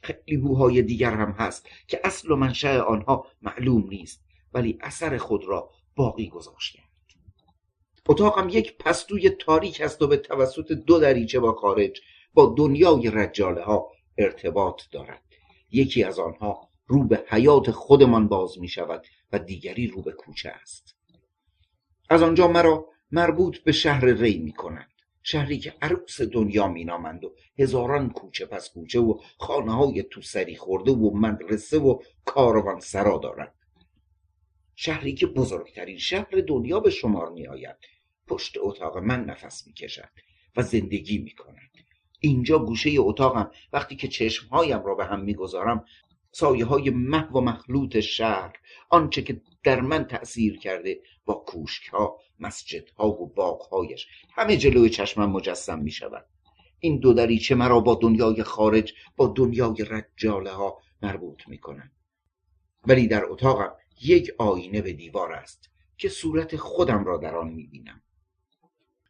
خیلی 0.04 0.38
بوهای 0.38 0.82
دیگر 0.82 1.14
هم 1.14 1.32
هست 1.32 1.70
که 1.88 2.02
اصل 2.04 2.32
و 2.32 2.36
منشأ 2.36 2.82
آنها 2.82 3.28
معلوم 3.42 3.88
نیست 3.90 4.24
ولی 4.54 4.78
اثر 4.82 5.18
خود 5.18 5.46
را 5.46 5.70
باقی 5.96 6.30
گذاشتند. 6.30 6.84
اتاقم 8.10 8.50
یک 8.50 8.78
پستوی 8.78 9.30
تاریک 9.30 9.82
است 9.82 10.02
و 10.02 10.08
به 10.08 10.18
توسط 10.18 10.72
دو 10.72 11.00
دریچه 11.00 11.40
با 11.40 11.54
خارج 11.54 12.02
با 12.34 12.56
دنیای 12.58 13.12
رجاله 13.12 13.64
ها 13.64 13.92
ارتباط 14.18 14.82
دارد. 14.92 15.22
یکی 15.72 16.04
از 16.04 16.20
آنها 16.20 16.70
رو 16.88 17.04
به 17.04 17.24
حیات 17.28 17.72
خودمان 17.72 18.28
باز 18.28 18.60
می 18.60 18.68
شود 18.68 19.06
و 19.32 19.40
دیگری 19.40 19.88
رو 19.88 20.02
به 20.02 20.12
کوچه 20.12 20.50
است. 20.50 20.96
از 22.10 22.24
آنجا 22.24 22.48
مرا 22.48 22.86
مربوط 23.12 23.58
به 23.58 23.72
شهر 23.72 24.06
ری 24.06 24.40
می 24.40 24.54
کنند 24.54 24.90
شهری 25.24 25.58
که 25.58 25.74
عروس 25.82 26.22
دنیا 26.22 26.68
مینامند 26.68 27.24
و 27.24 27.36
هزاران 27.60 28.10
کوچه 28.10 28.46
پس 28.46 28.70
کوچه 28.70 29.00
و 29.00 29.20
خانه 29.40 29.76
های 29.76 30.04
تو 30.04 30.22
سری 30.22 30.56
خورده 30.56 30.92
و 30.92 31.18
مدرسه 31.18 31.80
و 31.80 32.00
کاروان 32.26 32.80
سرا 32.80 33.18
دارد 33.18 33.56
شهری 34.76 35.14
که 35.14 35.28
بزرگترین 35.28 35.98
شهر 35.98 36.44
دنیا 36.48 36.80
به 36.80 36.90
شمار 36.90 37.30
می 37.30 37.48
آید 37.48 37.76
پشت 38.28 38.58
اتاق 38.60 38.98
من 38.98 39.26
نفس 39.26 39.68
می 39.68 39.74
کشد 39.74 40.10
و 40.56 40.62
زندگی 40.62 41.18
می 41.18 41.32
کند 41.32 41.74
اینجا 42.20 42.60
گوشه 42.60 42.90
اتاقم 42.98 43.52
وقتی 43.74 43.96
که 43.96 44.08
چشمهایم 44.08 44.84
را 44.86 44.96
به 44.96 45.06
هم 45.06 45.20
می‌گذارم 45.24 45.86
سایه 46.36 46.66
های 46.66 46.90
محو 46.90 47.38
و 47.38 47.42
مخلوط 47.42 48.00
شهر 48.00 48.54
آنچه 48.90 49.22
که 49.22 49.42
در 49.64 49.82
من 49.82 50.04
تأثیر 50.04 50.58
کرده 50.58 51.00
با 51.26 51.34
کوشک 51.34 51.88
ها 51.88 52.20
مسجد 52.40 52.90
ها 52.90 53.10
و 53.10 53.34
باغ 53.34 53.62
هایش 53.62 54.08
همه 54.32 54.58
جلوی 54.58 54.90
چشمم 54.90 55.32
مجسم 55.32 55.80
می 55.80 55.92
شود 55.92 56.26
این 56.80 57.00
دو 57.00 57.14
دریچه 57.14 57.56
مرا 57.56 57.80
با 57.80 57.96
دنیای 58.02 58.44
خارج 58.44 58.94
با 59.16 59.34
دنیای 59.36 59.86
رجاله 59.90 60.52
ها 60.52 60.82
مربوط 61.02 61.48
می 61.48 61.58
کنند 61.58 61.92
ولی 62.88 63.08
در 63.08 63.26
اتاقم 63.26 63.72
یک 64.02 64.32
آینه 64.38 64.82
به 64.82 64.94
دیوار 64.94 65.34
است 65.34 65.70
که 65.98 66.10
صورت 66.10 66.56
خودم 66.56 67.06
را 67.06 67.18
در 67.18 67.36
آن 67.36 67.50
می 67.50 67.68
بینم 67.68 68.02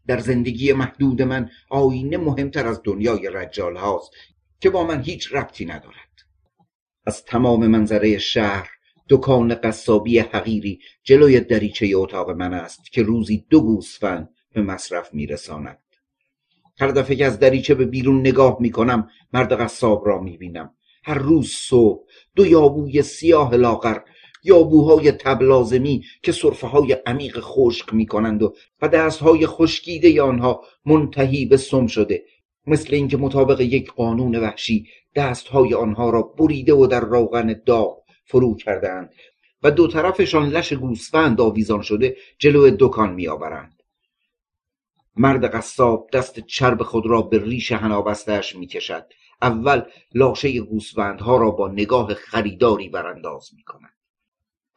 در 0.08 0.20
زندگی 0.20 0.74
محدود 0.74 1.22
من 1.22 1.50
آینه 1.70 2.18
مهمتر 2.18 2.68
از 2.68 2.82
دنیای 2.84 3.30
رجال 3.30 3.78
هاست 3.78 4.12
که 4.60 4.70
با 4.70 4.84
من 4.84 5.04
هیچ 5.04 5.34
ربطی 5.34 5.66
ندارد. 5.66 6.14
از 7.06 7.26
تمام 7.26 7.68
منظره 7.68 8.18
شهر 8.18 8.70
دکان 9.10 9.56
قصابی 9.56 10.20
حقیری 10.20 10.80
جلوی 11.04 11.40
دریچه 11.40 11.92
اتاق 11.96 12.30
من 12.30 12.54
است 12.54 12.92
که 12.92 13.04
روزی 13.04 13.46
دو 13.50 13.62
گوسفند 13.62 14.30
به 14.54 14.62
مصرف 14.62 15.14
میرساند. 15.14 15.80
هر 16.80 16.88
دفعه 16.88 17.16
که 17.16 17.26
از 17.26 17.40
دریچه 17.40 17.76
به 17.76 17.86
بیرون 17.86 18.20
نگاه 18.20 18.58
می‌کنم 18.60 19.10
مرد 19.34 19.54
قصاب 19.54 20.08
را 20.08 20.22
می‌بینم. 20.22 20.74
هر 21.04 21.18
روز 21.18 21.50
صبح 21.50 22.04
دو 22.36 22.46
یابوی 22.46 23.02
سیاه 23.02 23.56
لاغر 23.56 23.98
یابوهای 24.44 25.12
تبلازمی 25.12 26.04
که 26.22 26.32
صرفه 26.32 26.68
های 26.68 26.98
عمیق 27.06 27.40
خشک 27.40 27.94
می‌کنند 27.94 28.44
و 28.44 28.56
و 28.82 28.88
دست 28.88 29.20
های 29.20 29.48
خشکیده 29.48 30.22
آنها 30.22 30.64
منتهی 30.86 31.46
به 31.46 31.58
سم 31.58 31.88
شده. 31.88 32.24
مثل 32.68 32.96
اینکه 32.96 33.18
مطابق 33.18 33.62
یک 33.62 33.92
قانون 33.92 34.36
وحشی 34.36 34.88
دستهای 35.16 35.74
آنها 35.74 36.10
را 36.10 36.22
بریده 36.22 36.74
و 36.74 36.88
در 36.88 37.00
روغن 37.00 37.62
داغ 37.66 38.04
فرو 38.26 38.56
کردند 38.56 39.14
و 39.64 39.72
دو 39.72 39.88
طرفشان 39.88 40.50
لش 40.50 40.74
گوسفند 40.74 41.42
آویزان 41.42 41.82
شده 41.82 42.18
جلو 42.38 42.76
دکان 42.80 43.14
میآورند. 43.14 43.84
مرد 45.16 45.56
قصاب 45.56 46.10
دست 46.14 46.40
چرب 46.40 46.84
خود 46.84 47.06
را 47.06 47.22
به 47.22 47.44
ریش 47.44 47.72
هنابستهاش 47.72 48.56
می‌کشد. 48.56 49.06
اول 49.42 49.82
لاشه 50.14 50.60
گوسفندها 50.62 51.38
را 51.38 51.52
با 51.52 51.68
نگاه 51.68 52.14
خریداری 52.14 52.90
برانداز 52.90 53.50
می‌کند. 53.56 53.94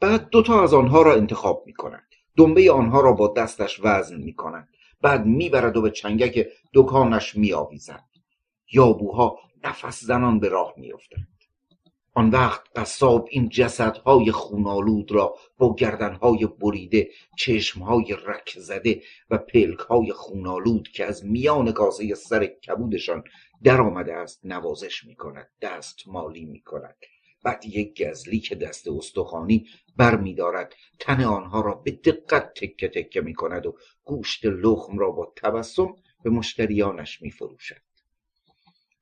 بعد 0.00 0.28
دوتا 0.28 0.62
از 0.62 0.74
آنها 0.74 1.02
را 1.02 1.14
انتخاب 1.14 1.62
می‌کند. 1.66 2.06
دنبه 2.36 2.72
آنها 2.72 3.00
را 3.00 3.12
با 3.12 3.34
دستش 3.36 3.80
وزن 3.82 4.16
می‌کند. 4.16 4.68
بعد 5.00 5.26
می‌برد 5.26 5.76
و 5.76 5.82
به 5.82 5.90
چنگک 5.90 6.46
دکانش 6.74 7.36
میآویزد. 7.36 8.04
یابوها 8.72 9.38
نفس 9.64 10.04
زنان 10.04 10.40
به 10.40 10.48
راه 10.48 10.74
میافتند. 10.76 11.36
آن 12.14 12.30
وقت 12.30 12.62
قصاب 12.76 13.28
این 13.30 13.48
جسدهای 13.48 14.32
خونالود 14.32 15.12
را 15.12 15.34
با 15.58 15.74
گردنهای 15.74 16.46
بریده 16.46 17.10
چشمهای 17.38 18.16
رک 18.26 18.54
زده 18.58 19.02
و 19.30 19.38
پلکهای 19.38 20.12
خونالود 20.12 20.88
که 20.88 21.04
از 21.04 21.24
میان 21.24 21.72
کاسه 21.72 22.14
سر 22.14 22.46
کبودشان 22.46 23.24
در 23.62 23.80
آمده 23.80 24.14
است 24.14 24.40
نوازش 24.44 25.04
می 25.04 25.16
کند 25.16 25.50
دست 25.62 25.98
مالی 26.06 26.44
می 26.44 26.60
کند 26.60 26.96
بعد 27.46 27.64
یک 27.64 28.02
گزلی 28.02 28.40
که 28.40 28.54
دست 28.54 28.88
استخوانی 28.88 29.66
بر 29.96 30.16
می 30.16 30.34
دارد. 30.34 30.74
تن 31.00 31.24
آنها 31.24 31.60
را 31.60 31.74
به 31.74 31.90
دقت 31.90 32.54
تکه 32.54 32.88
تکه 32.88 33.20
می 33.20 33.34
کند 33.34 33.66
و 33.66 33.76
گوشت 34.04 34.46
لخم 34.46 34.98
را 34.98 35.10
با 35.10 35.32
تبسم 35.36 35.94
به 36.24 36.30
مشتریانش 36.30 37.22
می 37.22 37.30
فروشد. 37.30 37.80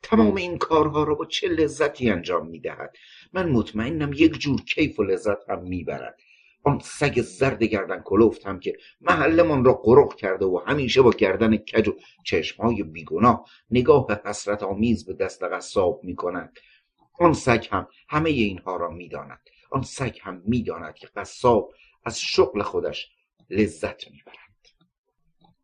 تمام 0.02 0.36
این 0.36 0.58
کارها 0.58 1.04
را 1.04 1.14
با 1.14 1.26
چه 1.26 1.48
لذتی 1.48 2.10
انجام 2.10 2.46
می 2.46 2.60
دهد؟ 2.60 2.96
من 3.32 3.48
مطمئنم 3.48 4.12
یک 4.12 4.38
جور 4.38 4.60
کیف 4.60 5.00
و 5.00 5.02
لذت 5.02 5.48
هم 5.48 5.62
می 5.62 5.84
برد. 5.84 6.16
آن 6.62 6.78
سگ 6.84 7.20
زرد 7.20 7.62
گردن 7.62 8.00
کلوفت 8.00 8.46
هم 8.46 8.60
که 8.60 8.76
محلمان 9.00 9.64
را 9.64 9.72
قرق 9.72 10.16
کرده 10.16 10.44
و 10.44 10.60
همیشه 10.66 11.02
با 11.02 11.10
گردن 11.10 11.56
کج 11.56 11.88
و 11.88 11.96
چشمهای 12.24 12.82
بیگناه 12.82 13.50
نگاه 13.70 14.06
حسرت 14.24 14.62
آمیز 14.62 15.06
به 15.06 15.12
دست 15.12 15.42
قصاب 15.42 16.00
می 16.04 16.16
کند. 16.16 16.58
آن 17.18 17.32
سگ 17.32 17.68
هم 17.70 17.88
همه 18.08 18.30
اینها 18.30 18.76
را 18.76 18.90
می‌داند. 18.90 19.40
آن 19.70 19.82
سگ 19.82 20.18
هم 20.22 20.42
می‌داند 20.46 20.94
که 20.94 21.08
قصاب 21.16 21.72
از 22.04 22.20
شغل 22.20 22.62
خودش 22.62 23.10
لذت 23.50 24.10
می‌برد 24.10 24.44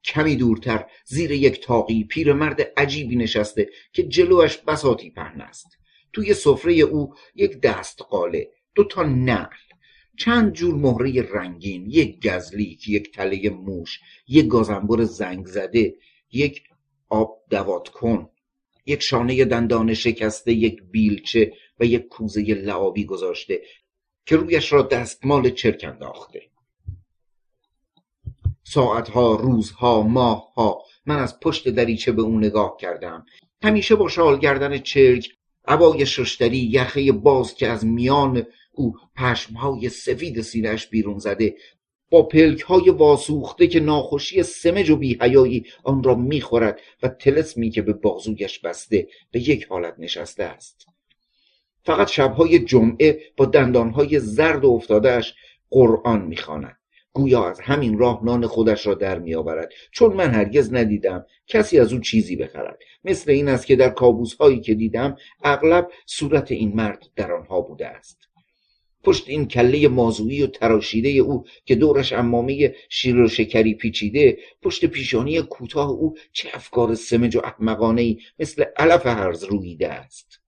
کمی 0.05 0.37
دورتر 0.37 0.87
زیر 1.05 1.31
یک 1.31 1.65
تاقی 1.65 2.05
پیرمرد 2.05 2.61
عجیبی 2.77 3.17
نشسته 3.17 3.71
که 3.93 4.03
جلوش 4.03 4.57
بساتی 4.57 5.11
پهن 5.11 5.41
است. 5.41 5.67
توی 6.13 6.35
سفره 6.35 6.73
او 6.73 7.15
یک 7.35 7.61
دست 7.61 8.03
قاله 8.03 8.51
دو 8.75 8.85
تا 8.85 9.03
نعل 9.03 9.57
چند 10.19 10.53
جور 10.53 10.75
مهره 10.75 11.23
رنگین 11.33 11.91
یک 11.91 12.29
گزلیک 12.29 12.89
یک 12.89 13.15
تله 13.15 13.51
موش 13.51 14.01
یک 14.29 14.47
گازنبر 14.47 15.05
زنگ 15.05 15.47
زده 15.47 15.95
یک 16.33 16.63
آب 17.09 17.43
دوات 17.51 17.89
کن. 17.89 18.31
یک 18.91 19.03
شانه 19.03 19.45
دندان 19.45 19.95
شکسته 19.95 20.53
یک 20.53 20.83
بیلچه 20.91 21.53
و 21.81 21.85
یک 21.85 22.09
کوزه 22.09 22.43
لعابی 22.43 23.05
گذاشته 23.05 23.63
که 24.27 24.37
رویش 24.37 24.73
را 24.73 24.83
دستمال 24.83 25.51
چرک 25.51 25.85
انداخته. 25.89 26.43
ساعتها 28.65 29.35
روزها 29.35 30.03
ماهها 30.03 30.83
من 31.07 31.19
از 31.19 31.41
پشت 31.41 31.69
دریچه 31.69 32.13
به 32.13 32.23
او 32.23 32.39
نگاه 32.39 32.77
کردم. 32.81 33.27
همیشه 33.63 33.95
با 33.95 34.09
شال 34.09 34.39
گردن 34.39 34.79
چرک 34.79 35.29
عبای 35.69 36.07
ششتری 36.07 36.59
یخه 36.59 37.13
باز 37.13 37.55
که 37.55 37.69
از 37.69 37.85
میان 37.85 38.47
او 38.73 38.95
پشمهای 39.17 39.89
سفید 39.89 40.41
سینهش 40.41 40.87
بیرون 40.87 41.19
زده 41.19 41.57
با 42.11 42.23
پلک 42.23 42.61
های 42.61 42.91
واسوخته 42.91 43.67
که 43.67 43.81
ناخوشی 43.81 44.43
سمج 44.43 44.91
و 44.91 44.97
بیهیایی 44.97 45.65
آن 45.85 46.03
را 46.03 46.15
می‌خورد 46.15 46.81
و 47.03 47.09
تلسمی 47.09 47.71
که 47.71 47.83
به 47.83 47.93
بازویش 47.93 48.59
بسته 48.59 49.09
به 49.31 49.49
یک 49.49 49.67
حالت 49.67 49.95
نشسته 49.99 50.45
است. 50.45 50.87
فقط 51.85 52.09
شبهای 52.09 52.59
جمعه 52.59 53.21
با 53.37 53.45
دندانهای 53.45 54.19
زرد 54.19 54.65
و 54.65 54.71
افتادهش 54.71 55.35
قرآن 55.71 56.23
می‌خواند. 56.23 56.77
گویا 57.13 57.51
از 57.51 57.61
همین 57.61 57.99
راه 57.99 58.25
نان 58.25 58.47
خودش 58.47 58.87
را 58.87 58.95
در 58.95 59.19
میآورد. 59.19 59.73
چون 59.93 60.13
من 60.13 60.31
هرگز 60.31 60.75
ندیدم 60.75 61.27
کسی 61.47 61.79
از 61.79 61.93
او 61.93 62.01
چیزی 62.01 62.37
بخرد. 62.37 62.79
مثل 63.05 63.31
این 63.31 63.49
است 63.49 63.67
که 63.67 63.77
در 63.77 63.89
کابوس 63.89 64.35
هایی 64.35 64.61
که 64.61 64.75
دیدم 64.75 65.17
اغلب 65.45 65.89
صورت 66.07 66.53
این 66.53 66.73
مرد 66.77 67.07
در 67.17 67.33
آنها 67.33 67.61
بوده 67.61 67.87
است. 67.87 68.19
پشت 69.05 69.29
این 69.29 69.49
کله 69.49 69.89
مازویی 69.89 70.43
و 70.43 70.47
تراشیده 70.47 71.09
او 71.09 71.45
که 71.65 71.75
دورش 71.75 72.13
امامه 72.13 72.75
شیر 72.89 73.21
و 73.21 73.29
شکری 73.29 73.75
پیچیده 73.75 74.39
پشت 74.63 74.85
پیشانی 74.85 75.43
کوتاه 75.43 75.89
او 75.89 76.15
چه 76.33 76.49
افکار 76.55 76.95
سمج 76.95 77.37
و 77.37 77.41
احمقانه 77.45 78.17
مثل 78.39 78.65
علف 78.77 79.07
هرز 79.07 79.45
رویده 79.45 79.89
است. 79.89 80.41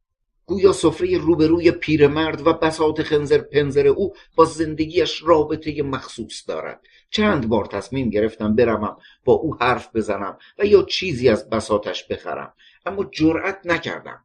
گویا 0.46 0.72
سفره 0.72 1.18
روبروی 1.18 1.70
پیرمرد 1.70 2.46
و 2.46 2.52
بساط 2.52 3.00
خنزر 3.00 3.38
پنزر 3.38 3.86
او 3.86 4.12
با 4.36 4.44
زندگیش 4.44 5.22
رابطه 5.22 5.82
مخصوص 5.82 6.48
دارد. 6.48 6.80
چند 7.10 7.48
بار 7.48 7.66
تصمیم 7.66 8.10
گرفتم 8.10 8.56
بروم 8.56 8.96
با 9.24 9.32
او 9.32 9.56
حرف 9.60 9.96
بزنم 9.96 10.38
و 10.58 10.66
یا 10.66 10.82
چیزی 10.82 11.28
از 11.28 11.50
بساتش 11.50 12.04
بخرم 12.04 12.54
اما 12.86 13.04
جرأت 13.04 13.60
نکردم. 13.64 14.24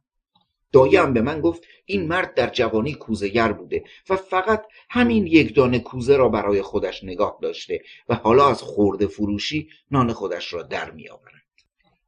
دایم 0.72 1.12
به 1.12 1.22
من 1.22 1.40
گفت 1.40 1.62
این 1.84 2.08
مرد 2.08 2.34
در 2.34 2.50
جوانی 2.50 2.94
کوزهگر 2.94 3.52
بوده 3.52 3.84
و 4.08 4.16
فقط 4.16 4.64
همین 4.90 5.26
یک 5.26 5.54
دانه 5.54 5.78
کوزه 5.78 6.16
را 6.16 6.28
برای 6.28 6.62
خودش 6.62 7.04
نگاه 7.04 7.38
داشته 7.42 7.82
و 8.08 8.14
حالا 8.14 8.50
از 8.50 8.62
خورده 8.62 9.06
فروشی 9.06 9.68
نان 9.90 10.12
خودش 10.12 10.52
را 10.52 10.62
در 10.62 10.90
می 10.90 11.08
آورد. 11.08 11.32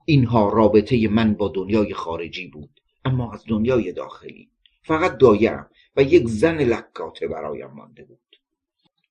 اینها 0.05 0.49
رابطه 0.49 1.09
من 1.09 1.35
با 1.35 1.49
دنیای 1.49 1.95
خارجی 1.95 2.47
بود 2.47 2.81
اما 3.05 3.33
از 3.33 3.45
دنیای 3.49 3.93
داخلی. 3.93 4.51
فقط 4.83 5.19
دایم 5.19 5.67
و 5.97 6.03
یک 6.03 6.29
زن 6.29 6.59
لکاته 6.59 7.29
برایم 7.29 7.71
مانده 7.71 8.05
بود. 8.05 8.19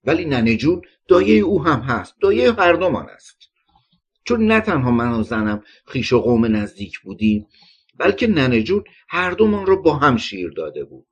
ولی 0.03 0.25
ننه 0.25 0.57
جون 0.57 0.81
دایه 1.07 1.39
او 1.39 1.63
هم 1.63 1.79
هست 1.79 2.15
دایه 2.21 2.51
هر 2.51 2.73
دومان 2.73 3.09
است. 3.09 3.37
چون 4.23 4.45
نه 4.45 4.61
تنها 4.61 4.91
من 4.91 5.19
و 5.19 5.23
زنم 5.23 5.63
خیش 5.85 6.13
و 6.13 6.19
قوم 6.21 6.55
نزدیک 6.55 6.99
بودیم 6.99 7.47
بلکه 7.99 8.27
ننه 8.27 8.63
جون 8.63 8.83
هر 9.09 9.31
دومان 9.31 9.65
را 9.65 9.75
با 9.75 9.93
هم 9.93 10.17
شیر 10.17 10.49
داده 10.49 10.83
بود. 10.83 11.05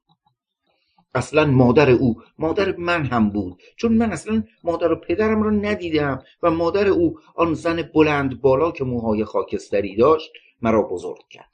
اصلا 1.15 1.45
مادر 1.45 1.89
او 1.89 2.21
مادر 2.37 2.75
من 2.75 3.05
هم 3.05 3.29
بود. 3.29 3.61
چون 3.75 3.93
من 3.93 4.11
اصلا 4.11 4.43
مادر 4.63 4.91
و 4.91 4.95
پدرم 4.95 5.43
را 5.43 5.49
ندیدم 5.49 6.23
و 6.43 6.51
مادر 6.51 6.87
او 6.87 7.19
آن 7.35 7.53
زن 7.53 7.81
بلند 7.81 8.41
بالا 8.41 8.71
که 8.71 8.83
موهای 8.83 9.25
خاکستری 9.25 9.95
داشت 9.95 10.31
مرا 10.61 10.81
بزرگ 10.81 11.27
کرد. 11.29 11.51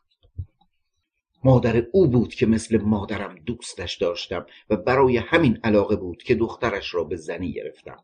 مادر 1.44 1.84
او 1.92 2.08
بود 2.08 2.34
که 2.34 2.46
مثل 2.46 2.78
مادرم 2.78 3.36
دوستش 3.36 3.96
داشتم 3.98 4.46
و 4.70 4.76
برای 4.76 5.18
همین 5.18 5.60
علاقه 5.64 5.96
بود 5.96 6.24
که 6.24 6.36
دخترش 6.36 6.94
را 6.94 7.04
به 7.04 7.16
زنی 7.16 7.54
گرفتم. 7.54 8.04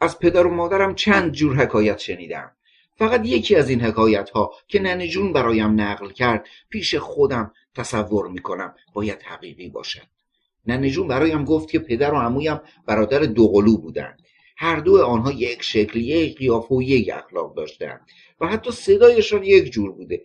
از 0.00 0.18
پدر 0.18 0.46
و 0.46 0.54
مادرم 0.54 0.94
چند 0.94 1.32
جور 1.32 1.56
حکایت 1.56 1.98
شنیدم. 1.98 2.56
فقط 2.98 3.26
یکی 3.26 3.56
از 3.56 3.70
این 3.70 3.80
حکایت 3.80 4.30
ها 4.30 4.52
که 4.68 4.80
ننه 4.80 5.08
جون 5.08 5.32
برایم 5.32 5.80
نقل 5.80 6.10
کرد 6.10 6.46
پیش 6.68 6.94
خودم 6.94 7.52
تصور 7.74 8.28
می‌کنم 8.28 8.74
باید 8.94 9.22
حقیقی 9.22 9.68
باشد. 9.68 10.06
ننه 10.66 10.90
جون 10.90 11.08
برایم 11.08 11.44
گفت 11.44 11.70
که 11.70 11.78
پدر 11.78 12.14
و 12.14 12.16
عمویم 12.16 12.60
برادر 12.86 13.18
دوقلو 13.18 13.76
بودند. 13.76 14.22
هر 14.56 14.76
دو 14.76 15.04
آنها 15.04 15.32
یک 15.32 15.62
شکل 15.62 16.00
یک 16.00 16.38
قیافه 16.38 16.74
و 16.74 16.82
یک 16.82 17.10
اخلاق 17.14 17.54
داشتند 17.54 18.00
و 18.40 18.46
حتی 18.46 18.70
صدایشان 18.70 19.44
یک 19.44 19.72
جور 19.72 19.92
بوده 19.92 20.22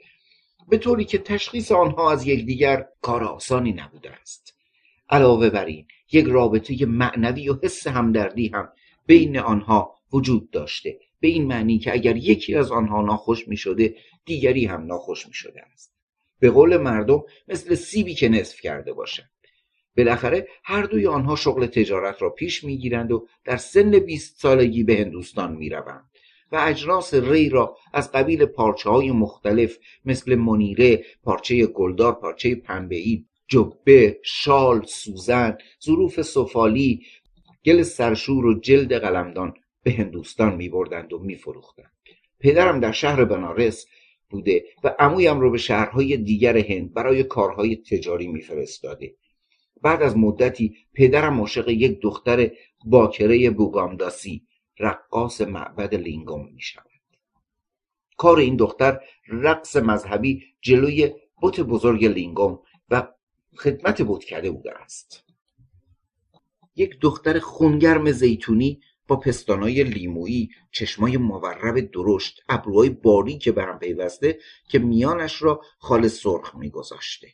به 0.69 0.77
طوری 0.77 1.05
که 1.05 1.17
تشخیص 1.17 1.71
آنها 1.71 2.11
از 2.11 2.27
یکدیگر 2.27 2.85
کار 3.01 3.23
آسانی 3.23 3.73
نبوده 3.73 4.11
است. 4.11 4.53
علاوه 5.09 5.49
بر 5.49 5.65
این 5.65 5.85
یک 6.11 6.25
رابطه 6.25 6.85
معنوی 6.85 7.49
و 7.49 7.59
حس 7.63 7.87
همدردی 7.87 8.47
هم 8.47 8.69
بین 9.05 9.37
آنها 9.37 9.95
وجود 10.13 10.51
داشته. 10.51 10.99
به 11.21 11.27
این 11.27 11.47
معنی 11.47 11.79
که 11.79 11.93
اگر 11.93 12.17
یکی 12.17 12.55
از 12.55 12.71
آنها 12.71 13.01
ناخوش 13.01 13.47
می 13.47 13.57
شده 13.57 13.95
دیگری 14.25 14.65
هم 14.65 14.85
ناخوش 14.85 15.27
می 15.27 15.33
شده 15.33 15.61
است. 15.73 15.95
به 16.39 16.49
قول 16.49 16.77
مردم 16.77 17.23
مثل 17.47 17.75
سیبی 17.75 18.13
که 18.13 18.29
نصف 18.29 18.61
کرده 18.61 18.93
باشد. 18.93 19.23
بالاخره 19.97 20.47
هر 20.63 20.83
دوی 20.83 21.07
آنها 21.07 21.35
شغل 21.35 21.65
تجارت 21.65 22.21
را 22.21 22.29
پیش 22.29 22.63
می‌گیرند 22.63 23.11
و 23.11 23.27
در 23.45 23.57
سن 23.57 23.99
بیست 23.99 24.39
سالگی 24.39 24.83
به 24.83 24.95
هندوستان 24.95 25.55
می‌روند 25.55 26.09
و 26.51 26.55
اجناس 26.67 27.13
ری 27.13 27.49
را 27.49 27.77
از 27.93 28.11
قبیل 28.11 28.45
پارچه 28.45 28.89
های 28.89 29.11
مختلف 29.11 29.77
مثل 30.05 30.35
منیره، 30.35 31.03
پارچه 31.23 31.65
گلدار، 31.65 32.13
پارچه 32.13 32.55
پنبه‌ای، 32.55 33.25
جبه، 33.47 34.19
شال، 34.23 34.85
سوزن، 34.85 35.57
ظروف 35.85 36.21
سفالی، 36.21 37.05
گل 37.65 37.81
سرشور 37.81 38.45
و 38.45 38.59
جلد 38.59 38.93
قلمدان 38.93 39.53
به 39.83 39.91
هندوستان 39.91 40.55
می 40.55 40.69
بردند 40.69 41.13
و 41.13 41.19
می 41.19 41.35
فروختند. 41.35 41.91
پدرم 42.39 42.79
در 42.79 42.91
شهر 42.91 43.25
بنارس 43.25 43.85
بوده 44.29 44.65
و 44.83 44.95
عمویم 44.99 45.39
رو 45.39 45.51
به 45.51 45.57
شهرهای 45.57 46.17
دیگر 46.17 46.57
هند 46.57 46.93
برای 46.93 47.23
کارهای 47.23 47.75
تجاری 47.75 48.27
میفرستاده. 48.27 49.15
بعد 49.81 50.01
از 50.01 50.17
مدتی 50.17 50.75
پدرم 50.93 51.39
عاشق 51.39 51.69
یک 51.69 52.01
دختر 52.01 52.51
باکره 52.85 53.49
بوگامداسی 53.49 54.47
رقاص 54.79 55.41
معبد 55.41 55.95
لینگوم 55.95 56.49
می 56.53 56.61
شود 56.61 56.91
کار 58.21 58.37
این 58.37 58.55
دختر 58.55 58.99
رقص 59.27 59.75
مذهبی 59.75 60.43
جلوی 60.61 61.11
بت 61.41 61.59
بزرگ 61.59 62.05
لینگوم 62.05 62.59
و 62.89 63.07
خدمت 63.57 64.01
بتکده 64.01 64.51
بوده 64.51 64.77
است. 64.77 65.23
یک 66.75 66.99
دختر 66.99 67.39
خونگرم 67.39 68.11
زیتونی 68.11 68.81
با 69.07 69.15
پستانای 69.15 69.83
لیمویی 69.83 70.49
چشمای 70.71 71.17
مورب 71.17 71.91
درشت 71.91 72.39
ابروهای 72.49 72.89
باریک 72.89 73.49
به 73.49 73.63
هم 73.63 73.79
پیوسته 73.79 74.39
که 74.69 74.79
میانش 74.79 75.41
را 75.41 75.61
خال 75.79 76.07
سرخ 76.07 76.55
میگذاشته. 76.55 77.27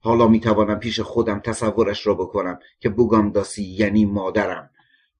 حالا 0.00 0.28
می‌توانم 0.28 0.78
پیش 0.78 1.00
خودم 1.00 1.40
تصورش 1.40 2.06
را 2.06 2.14
بکنم 2.14 2.58
که 2.80 2.88
بوگامداسی 2.88 3.64
یعنی 3.64 4.04
مادرم. 4.04 4.70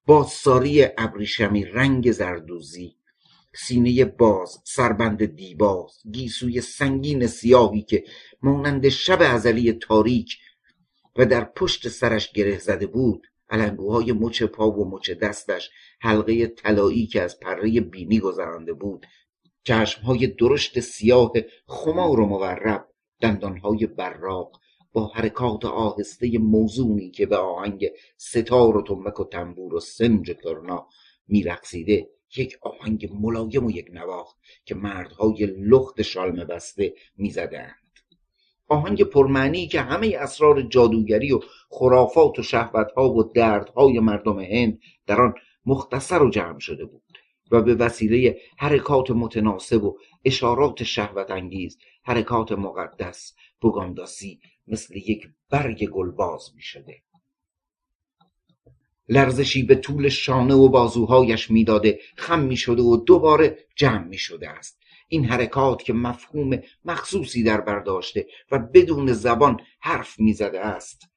با 0.06 0.24
ساری 0.24 0.86
ابریشمی 0.98 1.64
رنگ 1.64 2.12
زردوزی 2.12 2.96
سینه 3.54 4.04
باز 4.04 4.58
سربند 4.64 5.24
دیباز 5.24 6.02
گیسوی 6.12 6.60
سنگین 6.60 7.26
سیاهی 7.26 7.82
که 7.82 8.04
مانند 8.42 8.88
شب 8.88 9.18
ازلی 9.20 9.72
تاریک 9.72 10.38
و 11.16 11.26
در 11.26 11.44
پشت 11.44 11.88
سرش 11.88 12.32
گره 12.32 12.58
زده 12.58 12.86
بود 12.86 13.26
علنگوهای 13.50 14.12
مچ 14.12 14.42
پا 14.42 14.70
و 14.70 14.90
مچ 14.90 15.10
دستش 15.10 15.70
حلقه 16.00 16.46
طلایی 16.46 17.06
که 17.06 17.22
از 17.22 17.40
پره 17.40 17.80
بینی 17.80 18.18
گذرانده 18.18 18.72
بود. 18.72 19.06
چشمهای 19.64 20.26
درشت 20.26 20.80
سیاه 20.80 21.32
خمار 21.66 22.20
و 22.20 22.26
مورب 22.26 22.88
دندانهای 23.20 23.86
براق 23.86 24.60
با 24.92 25.06
حرکات 25.06 25.64
آهسته 25.64 26.38
موزونی 26.38 27.10
که 27.10 27.26
به 27.26 27.36
آهنگ 27.36 27.90
ستار 28.16 28.76
و 28.76 28.82
تنبک 28.82 29.20
و 29.20 29.24
تنبور 29.24 29.74
و 29.74 29.80
سنج 29.80 30.30
کرنا 30.30 30.88
میرقصیده 31.28 32.10
یک 32.36 32.58
آهنگ 32.62 33.10
ملایم 33.12 33.66
و 33.66 33.70
یک 33.70 33.86
نواخت 33.92 34.36
که 34.64 34.74
مردهای 34.74 35.46
لخت 35.46 36.02
شالم 36.02 36.44
بسته 36.44 36.94
می‌زدند. 37.16 37.83
آهنگ 38.68 39.02
پرمعنی 39.02 39.66
که 39.66 39.80
همه 39.80 40.16
اسرار 40.18 40.62
جادوگری 40.62 41.32
و 41.32 41.40
خرافات 41.68 42.38
و 42.38 42.42
شهوتها 42.42 43.12
و 43.12 43.22
دردهای 43.22 44.00
مردم 44.00 44.40
هند 44.40 44.78
در 45.06 45.20
آن 45.20 45.34
مختصر 45.66 46.22
و 46.22 46.30
جمع 46.30 46.58
شده 46.58 46.84
بود 46.84 47.02
و 47.50 47.62
به 47.62 47.74
وسیله 47.74 48.40
حرکات 48.58 49.10
متناسب 49.10 49.84
و 49.84 49.98
اشارات 50.24 50.82
شهوت 50.82 51.30
انگیز 51.30 51.78
حرکات 52.02 52.52
مقدس 52.52 53.34
بوگانداسی 53.60 54.40
مثل 54.66 54.96
یک 54.96 55.28
برگ 55.50 55.86
گلباز 55.86 56.50
می 56.54 56.62
شده 56.62 57.02
لرزشی 59.08 59.62
به 59.62 59.74
طول 59.74 60.08
شانه 60.08 60.54
و 60.54 60.68
بازوهایش 60.68 61.50
می‌داده 61.50 62.00
خم 62.16 62.40
می 62.40 62.56
شده 62.56 62.82
و 62.82 62.96
دوباره 62.96 63.58
جمع 63.76 64.04
می 64.04 64.18
شده 64.18 64.50
است. 64.50 64.83
این 65.14 65.24
حرکات 65.24 65.82
که 65.82 65.92
مفهوم 65.92 66.58
مخصوصی 66.84 67.42
در 67.42 67.60
برداشته 67.60 68.26
و 68.50 68.58
بدون 68.58 69.12
زبان 69.12 69.60
حرف 69.80 70.20
می‌زده 70.20 70.60
است 70.60 71.08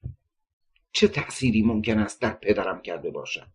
چه 0.91 1.07
تأثیری 1.07 1.61
ممکن 1.61 1.99
است 1.99 2.21
در 2.21 2.33
پدرم 2.33 2.81
کرده 2.81 3.11
باشد؟ 3.11 3.47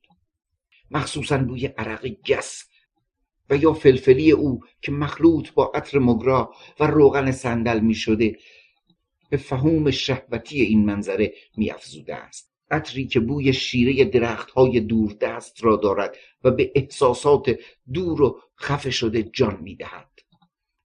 مخصوصا 0.90 1.38
بوی 1.38 1.66
عرق 1.66 2.06
گس 2.06 2.64
و 3.50 3.56
یا 3.56 3.72
فلفلی 3.72 4.30
او 4.32 4.60
که 4.80 4.92
مخلوط 4.92 5.52
با 5.52 5.72
عطر 5.74 5.98
مگرا 5.98 6.52
و 6.80 6.86
روغن 6.86 7.30
صندل 7.30 7.80
می 7.80 7.94
شده 7.94 8.38
به 9.30 9.36
فهوم 9.36 9.90
شهوتی 9.90 10.62
این 10.62 10.84
منظره 10.84 11.32
می 11.56 11.70
افزوده 11.70 12.14
است. 12.14 12.52
عطری 12.70 13.06
که 13.06 13.20
بوی 13.20 13.52
شیره 13.52 14.04
درخت 14.04 14.50
های 14.50 14.80
دور 14.80 15.12
دست 15.12 15.64
را 15.64 15.76
دارد 15.76 16.16
و 16.44 16.50
به 16.50 16.72
احساسات 16.74 17.58
دور 17.92 18.22
و 18.22 18.40
خفه 18.60 18.90
شده 18.90 19.22
جان 19.22 19.58
می 19.62 19.76
دهد 19.76 20.11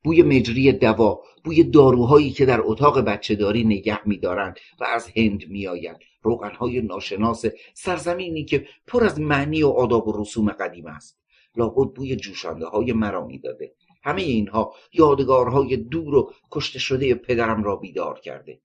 بوی 0.08 0.24
مجری 0.24 0.72
دوا 0.72 1.24
بوی 1.44 1.64
داروهایی 1.64 2.32
که 2.32 2.46
در 2.46 2.62
اتاق 2.64 3.00
بچهداری 3.00 3.64
نگه 3.64 4.08
میدارند 4.08 4.60
و 4.80 4.84
از 4.84 5.12
هند 5.16 5.50
میآیند. 5.50 6.00
روغنهای 6.22 6.82
ناشناس 6.82 7.46
سرزمینی 7.74 8.46
که 8.46 8.68
پر 8.88 9.04
از 9.04 9.20
معنی 9.20 9.64
و 9.64 9.68
آداب 9.68 10.08
و 10.08 10.22
رسوم 10.22 10.52
قدیم 10.52 10.86
است. 10.86 11.20
لابد 11.56 11.94
بوی 11.96 12.16
جوشانده 12.16 12.66
های 12.66 12.94
مرا 12.94 13.28
داده 13.44 13.74
همه 14.04 14.22
اینها 14.22 14.74
یادگارهای 14.94 15.78
دور 15.78 16.16
و 16.16 16.34
کشته 16.52 16.80
شده 16.80 17.16
پدرم 17.16 17.64
را 17.64 17.76
بیدار 17.76 18.20
کرده. 18.20 18.60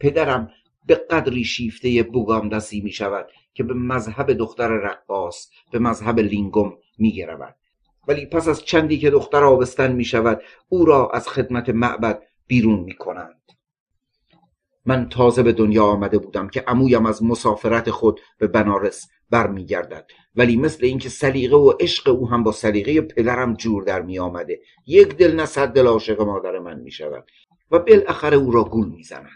پدرم 0.00 0.50
به 0.86 0.94
قدری 0.94 1.44
شیفته 1.44 2.02
بوگامدسی 2.02 2.80
می 2.80 2.92
شود 2.92 3.26
که 3.54 3.62
به 3.62 3.74
مذهب 3.74 4.32
دختر 4.32 4.68
رقاص 4.68 5.50
به 5.72 5.78
مذهب 5.78 6.18
لینگوم 6.18 6.78
می 6.98 7.12
گرود 7.12 7.56
ولی 8.08 8.26
پس 8.26 8.48
از 8.48 8.64
چندی 8.64 8.98
که 8.98 9.10
دختر 9.10 9.44
آبستن 9.44 9.92
می 9.92 10.04
شود 10.04 10.42
او 10.68 10.84
را 10.84 11.10
از 11.10 11.28
خدمت 11.28 11.68
معبد 11.68 12.22
بیرون 12.46 12.80
می 12.80 12.94
کنند 12.94 13.40
من 14.86 15.08
تازه 15.08 15.42
به 15.42 15.52
دنیا 15.52 15.84
آمده 15.84 16.18
بودم 16.18 16.48
که 16.48 16.64
عمویم 16.66 17.06
از 17.06 17.22
مسافرت 17.22 17.90
خود 17.90 18.20
به 18.38 18.46
بنارس 18.46 19.06
برمیگردد. 19.30 20.06
ولی 20.36 20.56
مثل 20.56 20.84
اینکه 20.86 21.08
سلیقه 21.08 21.56
و 21.56 21.72
عشق 21.80 22.08
او 22.08 22.28
هم 22.28 22.42
با 22.42 22.52
سلیقه 22.52 23.00
پدرم 23.00 23.54
جور 23.54 23.84
در 23.84 24.02
می 24.02 24.18
آمده 24.18 24.60
یک 24.86 25.16
دل 25.16 25.34
نه 25.36 25.46
صد 25.46 25.68
دل 25.68 25.86
عاشق 25.86 26.20
مادر 26.22 26.58
من 26.58 26.80
می 26.80 26.90
شود 26.90 27.24
و 27.70 27.78
بالاخره 27.78 28.36
او 28.36 28.50
را 28.50 28.64
گول 28.64 28.88
می 28.88 29.02
زند 29.02 29.28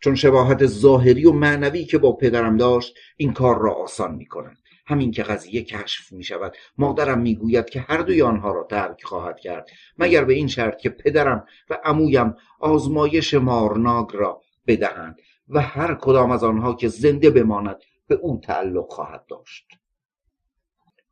چون 0.00 0.14
شباهت 0.14 0.66
ظاهری 0.66 1.26
و 1.26 1.32
معنوی 1.32 1.84
که 1.84 1.98
با 1.98 2.12
پدرم 2.12 2.56
داشت 2.56 2.94
این 3.16 3.32
کار 3.32 3.58
را 3.58 3.74
آسان 3.74 4.14
می 4.14 4.26
کنند 4.26 4.58
همین 4.88 5.10
که 5.10 5.22
قضیه 5.22 5.62
کشف 5.62 6.12
می 6.12 6.24
شود 6.24 6.56
مادرم 6.78 7.18
می 7.18 7.34
گوید 7.34 7.70
که 7.70 7.80
هر 7.80 7.98
دوی 7.98 8.22
آنها 8.22 8.52
را 8.52 8.66
ترک 8.70 9.04
خواهد 9.04 9.40
کرد 9.40 9.68
مگر 9.98 10.24
به 10.24 10.34
این 10.34 10.48
شرط 10.48 10.78
که 10.78 10.88
پدرم 10.88 11.46
و 11.70 11.78
عمویم 11.84 12.34
آزمایش 12.60 13.34
مارناگ 13.34 14.08
را 14.12 14.42
بدهند 14.66 15.20
و 15.48 15.60
هر 15.60 15.94
کدام 15.94 16.30
از 16.30 16.44
آنها 16.44 16.74
که 16.74 16.88
زنده 16.88 17.30
بماند 17.30 17.76
به 18.06 18.14
او 18.14 18.40
تعلق 18.44 18.92
خواهد 18.92 19.26
داشت. 19.28 19.66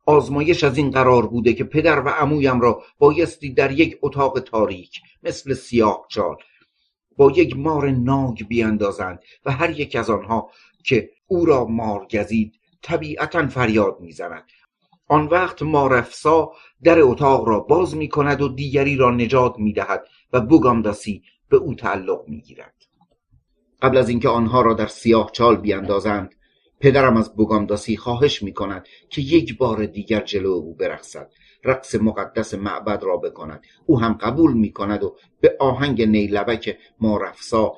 آزمایش 0.05 0.63
از 0.63 0.77
این 0.77 0.91
قرار 0.91 1.27
بوده 1.27 1.53
که 1.53 1.63
پدر 1.63 1.99
و 1.99 2.09
عمویم 2.09 2.61
را 2.61 2.83
بایستی 2.99 3.53
در 3.53 3.71
یک 3.71 3.97
اتاق 4.01 4.39
تاریک 4.39 5.01
مثل 5.23 5.53
سیاه 5.53 6.05
چال 6.09 6.35
با 7.17 7.31
یک 7.31 7.57
مار 7.57 7.91
ناگ 7.91 8.47
بیاندازند 8.47 9.19
و 9.45 9.51
هر 9.51 9.79
یک 9.79 9.95
از 9.95 10.09
آنها 10.09 10.51
که 10.83 11.09
او 11.27 11.45
را 11.45 11.65
مار 11.65 12.07
گزید 12.11 12.53
طبیعتا 12.87 13.47
فریاد 13.47 13.97
می‌زند. 13.99 14.43
آن 15.07 15.27
وقت 15.27 15.63
مارفسا 15.63 16.51
در 16.83 16.99
اتاق 16.99 17.47
را 17.47 17.59
باز 17.59 17.95
می 17.95 18.09
کند 18.09 18.41
و 18.41 18.49
دیگری 18.49 18.95
را 18.95 19.11
نجات 19.11 19.59
می 19.59 19.73
دهد 19.73 20.07
و 20.33 20.41
بوگامداسی 20.41 21.23
به 21.49 21.57
او 21.57 21.75
تعلق 21.75 22.27
می 22.27 22.41
گیرد. 22.41 22.73
قبل 23.81 23.97
از 23.97 24.09
اینکه 24.09 24.29
آنها 24.29 24.61
را 24.61 24.73
در 24.73 24.87
سیاه 24.87 25.31
چال 25.31 25.55
بیاندازند 25.55 26.35
پدرم 26.79 27.17
از 27.17 27.35
بوگامداسی 27.35 27.97
خواهش 27.97 28.43
می 28.43 28.53
کند 28.53 28.87
که 29.09 29.21
یک 29.21 29.57
بار 29.57 29.85
دیگر 29.85 30.21
جلو 30.21 30.49
او 30.49 30.75
برقصد. 30.75 31.31
رقص 31.63 31.95
مقدس 31.95 32.53
معبد 32.53 33.03
را 33.03 33.17
بکند. 33.17 33.63
او 33.85 33.99
هم 33.99 34.13
قبول 34.13 34.53
می 34.53 34.71
کند 34.71 35.03
و 35.03 35.15
به 35.41 35.57
آهنگ 35.59 36.01
نیلبک 36.01 36.77
مارفسا 36.99 37.73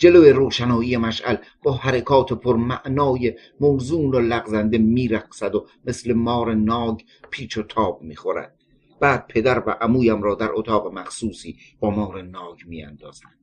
جلو 0.00 0.32
روشنایی 0.32 0.96
مشعل 0.96 1.36
با 1.62 1.72
حرکات 1.72 2.32
پرمعنای 2.32 3.34
موزون 3.60 4.14
و 4.14 4.18
لغزنده 4.18 4.78
میرقصد 4.78 5.54
و 5.54 5.66
مثل 5.84 6.12
مار 6.12 6.54
ناگ 6.54 7.00
پیچ 7.30 7.58
و 7.58 7.62
تاب 7.62 8.02
می‌خورد. 8.02 8.54
بعد 9.00 9.26
پدر 9.28 9.62
و 9.66 9.70
عمویم 9.70 10.22
را 10.22 10.34
در 10.34 10.48
اتاق 10.52 10.92
مخصوصی 10.92 11.56
با 11.80 11.90
مار 11.90 12.22
ناگ 12.22 12.58
میاندازند. 12.66 13.38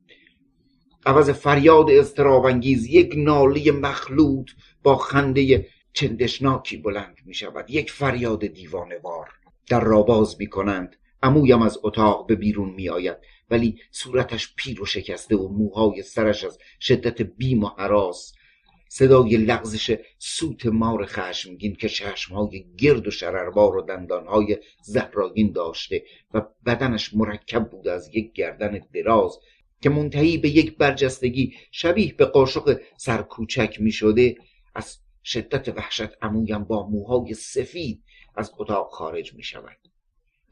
عوض 1.06 1.30
فریاد 1.30 1.90
استرابانگیز 1.90 2.86
یک 2.86 3.14
ناله 3.16 3.72
مخلوط 3.72 4.50
با 4.82 4.96
خنده 4.96 5.66
چندشناکی 5.92 6.76
بلند 6.76 7.16
می 7.26 7.34
شود 7.34 7.70
یک 7.70 7.90
فریاد 7.90 8.46
دیوانوار 8.46 9.28
در 9.68 9.80
را 9.80 10.02
باز 10.02 10.36
می 10.38 10.46
کنند 10.46 10.96
عمویم 11.22 11.62
از 11.62 11.78
اتاق 11.82 12.26
به 12.26 12.34
بیرون 12.34 12.70
می 12.70 12.88
آید 12.88 13.16
ولی 13.50 13.80
صورتش 13.90 14.54
پیر 14.56 14.82
و 14.82 14.86
شکسته 14.86 15.36
و 15.36 15.48
موهای 15.48 16.02
سرش 16.02 16.44
از 16.44 16.58
شدت 16.80 17.22
بیم 17.22 17.64
و 17.64 17.66
حراس. 17.66 18.32
صدای 18.88 19.36
لغزش 19.36 19.98
سوت 20.18 20.66
مار 20.66 21.06
خشمگین 21.06 21.74
که 21.74 21.88
چشمهای 21.88 22.66
گرد 22.78 23.06
و 23.06 23.10
شرربار 23.10 23.76
و 23.76 23.82
دندانهای 23.82 24.58
زهراگین 24.82 25.52
داشته 25.52 26.04
و 26.34 26.42
بدنش 26.66 27.14
مرکب 27.14 27.70
بود 27.70 27.88
از 27.88 28.10
یک 28.14 28.32
گردن 28.32 28.80
دراز 28.94 29.38
که 29.82 29.90
منتهی 29.90 30.38
به 30.38 30.48
یک 30.48 30.76
برجستگی 30.76 31.54
شبیه 31.70 32.14
به 32.14 32.24
قاشق 32.24 32.80
سرکوچک 32.96 33.80
می 33.80 33.92
شده 33.92 34.36
از 34.74 34.98
شدت 35.24 35.68
وحشت 35.68 36.22
عمویم 36.22 36.64
با 36.64 36.88
موهای 36.88 37.34
سفید 37.34 38.02
از 38.34 38.52
اتاق 38.58 38.90
خارج 38.90 39.34
می 39.34 39.42
شود 39.42 39.87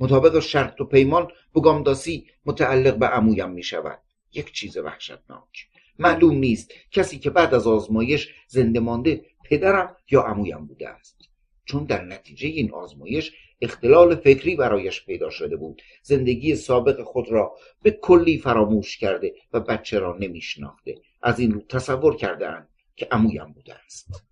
مطابق 0.00 0.38
شرط 0.40 0.80
و 0.80 0.84
پیمان 0.84 1.28
بگامداسی 1.54 2.26
متعلق 2.46 2.96
به 2.96 3.06
عمویم 3.06 3.50
می 3.50 3.62
شود 3.62 3.98
یک 4.32 4.52
چیز 4.52 4.76
وحشتناک. 4.76 5.68
معلوم 5.98 6.38
نیست 6.38 6.72
کسی 6.90 7.18
که 7.18 7.30
بعد 7.30 7.54
از 7.54 7.66
آزمایش 7.66 8.34
زنده 8.48 8.80
مانده 8.80 9.24
پدرم 9.44 9.96
یا 10.10 10.20
عمویم 10.22 10.66
بوده 10.66 10.88
است. 10.88 11.16
چون 11.64 11.84
در 11.84 12.04
نتیجه 12.04 12.48
این 12.48 12.72
آزمایش 12.72 13.32
اختلال 13.60 14.16
فکری 14.16 14.56
برایش 14.56 15.06
پیدا 15.06 15.30
شده 15.30 15.56
بود. 15.56 15.82
زندگی 16.02 16.56
سابق 16.56 17.02
خود 17.02 17.28
را 17.28 17.56
به 17.82 17.90
کلی 17.90 18.38
فراموش 18.38 18.96
کرده 18.96 19.34
و 19.52 19.60
بچه 19.60 19.98
را 19.98 20.16
نمیشناخته. 20.20 20.94
از 21.22 21.38
این 21.38 21.52
رو 21.52 21.60
تصور 21.60 22.16
کرده 22.16 22.66
که 22.96 23.08
عمویم 23.10 23.52
بوده 23.52 23.74
است. 23.74 24.24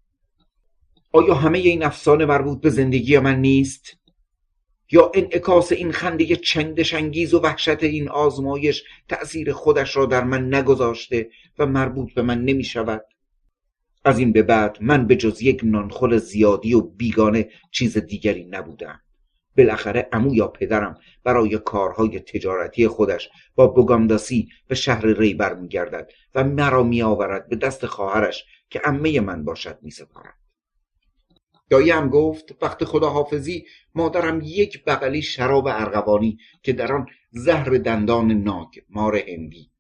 آیا 1.13 1.35
همه 1.35 1.59
این 1.59 1.83
افسانه 1.83 2.25
مربوط 2.25 2.61
به 2.61 2.71
زندگی 2.71 3.19
من 3.19 3.41
نیست؟ 3.41 3.97
یا 4.91 5.11
انعکاس 5.15 5.73
این 5.73 5.93
خنده 5.93 6.37
چندش 6.37 6.95
انگیز 6.95 7.35
و 7.35 7.41
وحشت 7.41 7.83
این 7.83 8.09
آزمایش 8.09 8.85
تأثیر 9.09 9.53
خودش 9.53 9.97
را 9.97 10.07
در 10.07 10.25
من 10.25 10.55
نگذاشته 10.55 11.31
و 11.59 11.67
مربوط 11.67 12.15
به 12.15 12.23
من 12.23 12.45
نمی 12.45 12.65
شود. 12.65 13.05
از 14.05 14.19
این 14.19 14.33
به 14.33 14.43
بعد 14.43 14.79
من 14.81 15.07
به 15.07 15.17
جز 15.17 15.43
یک 15.43 15.61
نانخور 15.65 16.19
زیادی 16.19 16.75
و 16.75 16.81
بیگانه 16.81 17.49
چیز 17.71 17.99
دیگری 17.99 18.45
نبودم. 18.45 19.01
بالاخره 19.57 20.09
امو 20.13 20.35
یا 20.35 20.49
پدرم 20.49 20.99
برای 21.25 21.59
کارهای 21.59 22.21
تجارتی 22.21 22.89
خودش 22.89 23.29
با 23.55 23.67
بوگامداسی 23.67 24.49
به 24.69 24.75
شهر 24.75 25.07
ری 25.07 25.35
برمیگردد 25.35 26.11
و 26.35 26.45
مرا 26.45 26.83
میآورد 26.83 27.49
به 27.49 27.57
دست 27.57 27.87
خواهرش 27.87 28.45
که 28.71 28.79
عمه 28.79 29.21
من 29.21 29.45
باشد 29.45 29.79
میسپارد. 29.83 30.44
داییم 31.71 32.09
گفت 32.09 32.63
وقت 32.63 32.85
خداحافظی 32.85 33.67
مادرم 33.95 34.41
یک 34.45 34.85
بغلی 34.85 35.23
شراب 35.23 35.67
ارغوانی 35.67 36.39
که 36.63 36.73
در 36.73 36.93
آن 36.93 37.07
زهر 37.31 37.71
دندان 37.71 38.33
ناگ 38.33 38.69
مار 38.89 39.17
هندی 39.17 39.71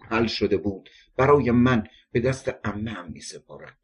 حل 0.00 0.26
شده 0.26 0.56
بود. 0.56 0.90
برای 1.16 1.50
من 1.50 1.86
به 2.12 2.20
دست 2.20 2.54
امه 2.64 3.02
می 3.02 3.20
سپارد 3.20 3.76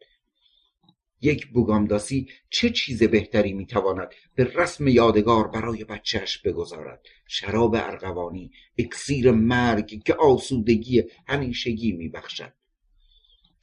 یک 1.20 1.46
بوگامداسی 1.46 2.28
چه 2.50 2.70
چیز 2.70 3.02
بهتری 3.02 3.52
می‌تواند 3.52 4.08
به 4.34 4.44
رسم 4.44 4.88
یادگار 4.88 5.48
برای 5.48 5.84
بچهش 5.84 6.38
بگذارد؟ 6.38 7.02
شراب 7.26 7.74
ارغوانی 7.74 8.52
اکسیر 8.78 9.30
مرگ 9.30 10.02
که 10.02 10.14
آسودگی 10.14 11.04
همیشگی 11.26 11.92
میبخشد. 11.92 12.52